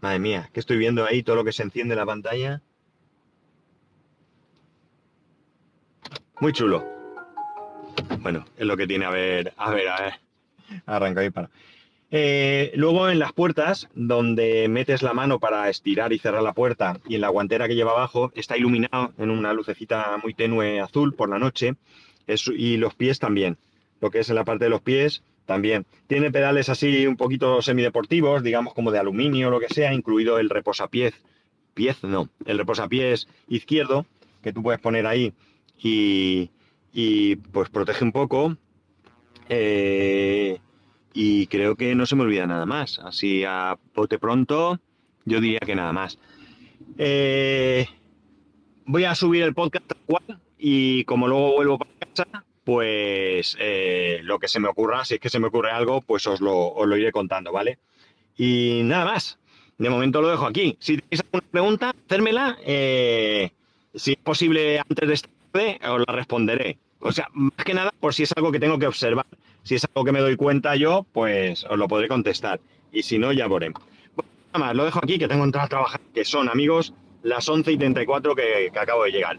Madre 0.00 0.18
mía, 0.18 0.50
que 0.52 0.60
estoy 0.60 0.78
viendo 0.78 1.04
ahí 1.04 1.22
todo 1.22 1.36
lo 1.36 1.44
que 1.44 1.52
se 1.52 1.62
enciende 1.62 1.94
en 1.94 1.98
la 1.98 2.06
pantalla. 2.06 2.62
Muy 6.40 6.52
chulo. 6.52 6.86
Bueno, 8.20 8.44
es 8.56 8.66
lo 8.66 8.76
que 8.76 8.86
tiene 8.86 9.04
a 9.04 9.10
ver, 9.10 9.52
a 9.56 9.70
ver, 9.70 9.88
a 9.88 10.00
ver. 10.00 10.12
Arranca 10.86 11.30
para. 11.30 11.50
Eh, 12.10 12.72
luego 12.74 13.10
en 13.10 13.18
las 13.18 13.32
puertas, 13.32 13.88
donde 13.94 14.66
metes 14.68 15.02
la 15.02 15.12
mano 15.12 15.40
para 15.40 15.68
estirar 15.68 16.12
y 16.12 16.18
cerrar 16.18 16.42
la 16.42 16.54
puerta, 16.54 16.98
y 17.06 17.16
en 17.16 17.20
la 17.20 17.28
guantera 17.28 17.68
que 17.68 17.74
lleva 17.74 17.90
abajo, 17.90 18.32
está 18.34 18.56
iluminado 18.56 19.12
en 19.18 19.30
una 19.30 19.52
lucecita 19.52 20.16
muy 20.22 20.32
tenue 20.32 20.80
azul 20.80 21.14
por 21.14 21.28
la 21.28 21.38
noche, 21.38 21.74
y 22.26 22.76
los 22.76 22.94
pies 22.94 23.18
también. 23.18 23.58
Lo 24.00 24.10
que 24.10 24.20
es 24.20 24.28
en 24.30 24.36
la 24.36 24.44
parte 24.44 24.64
de 24.64 24.70
los 24.70 24.80
pies 24.80 25.22
también. 25.48 25.86
Tiene 26.06 26.30
pedales 26.30 26.68
así 26.68 27.06
un 27.06 27.16
poquito 27.16 27.62
semideportivos, 27.62 28.42
digamos 28.42 28.74
como 28.74 28.92
de 28.92 28.98
aluminio 28.98 29.48
o 29.48 29.50
lo 29.50 29.60
que 29.60 29.72
sea, 29.72 29.94
incluido 29.94 30.38
el 30.38 30.50
reposapiés. 30.50 31.14
Piez, 31.72 32.04
no, 32.04 32.28
el 32.44 32.58
reposapiés 32.58 33.28
izquierdo, 33.48 34.04
que 34.42 34.52
tú 34.52 34.62
puedes 34.62 34.78
poner 34.78 35.06
ahí 35.06 35.32
y, 35.82 36.50
pues 37.50 37.70
protege 37.70 38.04
un 38.04 38.12
poco. 38.12 38.58
Eh, 39.48 40.58
y 41.14 41.46
creo 41.46 41.76
que 41.76 41.94
no 41.94 42.04
se 42.04 42.14
me 42.14 42.24
olvida 42.24 42.46
nada 42.46 42.66
más. 42.66 42.98
Así 42.98 43.42
a 43.44 43.78
bote 43.94 44.18
pronto, 44.18 44.78
yo 45.24 45.40
diría 45.40 45.60
que 45.60 45.74
nada 45.74 45.94
más. 45.94 46.18
Eh, 46.98 47.86
voy 48.84 49.04
a 49.04 49.14
subir 49.14 49.44
el 49.44 49.54
podcast 49.54 49.90
cual 50.04 50.42
y 50.58 51.04
como 51.04 51.26
luego 51.26 51.54
vuelvo 51.54 51.78
para 51.78 51.90
casa, 52.00 52.44
pues 52.68 53.56
eh, 53.58 54.20
lo 54.24 54.38
que 54.38 54.46
se 54.46 54.60
me 54.60 54.68
ocurra, 54.68 55.02
si 55.02 55.14
es 55.14 55.20
que 55.20 55.30
se 55.30 55.38
me 55.38 55.46
ocurre 55.46 55.70
algo, 55.70 56.02
pues 56.02 56.26
os 56.26 56.42
lo, 56.42 56.68
os 56.74 56.86
lo 56.86 56.98
iré 56.98 57.10
contando, 57.12 57.50
¿vale? 57.50 57.78
Y 58.36 58.82
nada 58.84 59.06
más. 59.06 59.38
De 59.78 59.88
momento 59.88 60.20
lo 60.20 60.28
dejo 60.28 60.44
aquí. 60.44 60.76
Si 60.78 60.98
tenéis 60.98 61.22
alguna 61.22 61.50
pregunta, 61.50 61.94
hacérmela. 62.04 62.58
si 63.94 64.12
es 64.12 64.18
posible 64.22 64.80
antes 64.80 65.08
de 65.08 65.14
esta 65.14 65.30
os 65.90 66.04
la 66.06 66.12
responderé. 66.12 66.76
O 67.00 67.10
sea, 67.10 67.28
más 67.32 67.64
que 67.64 67.72
nada 67.72 67.90
por 67.98 68.12
si 68.12 68.24
es 68.24 68.32
algo 68.36 68.52
que 68.52 68.60
tengo 68.60 68.78
que 68.78 68.86
observar. 68.86 69.24
Si 69.62 69.76
es 69.76 69.86
algo 69.86 70.04
que 70.04 70.12
me 70.12 70.20
doy 70.20 70.36
cuenta 70.36 70.76
yo, 70.76 71.06
pues 71.14 71.64
os 71.64 71.78
lo 71.78 71.88
podré 71.88 72.06
contestar. 72.06 72.60
Y 72.92 73.02
si 73.02 73.18
no, 73.18 73.32
ya 73.32 73.48
veré. 73.48 73.70
Bueno, 73.70 74.30
nada 74.52 74.66
más, 74.66 74.76
lo 74.76 74.84
dejo 74.84 74.98
aquí, 75.02 75.18
que 75.18 75.26
tengo 75.26 75.40
que 75.40 75.46
entrar 75.46 75.64
a 75.64 75.68
trabajar, 75.68 76.02
que 76.12 76.26
son, 76.26 76.50
amigos, 76.50 76.92
las 77.22 77.48
11 77.48 77.72
y 77.72 77.78
34 77.78 78.34
que, 78.34 78.68
que 78.70 78.78
acabo 78.78 79.04
de 79.04 79.12
llegar. 79.12 79.38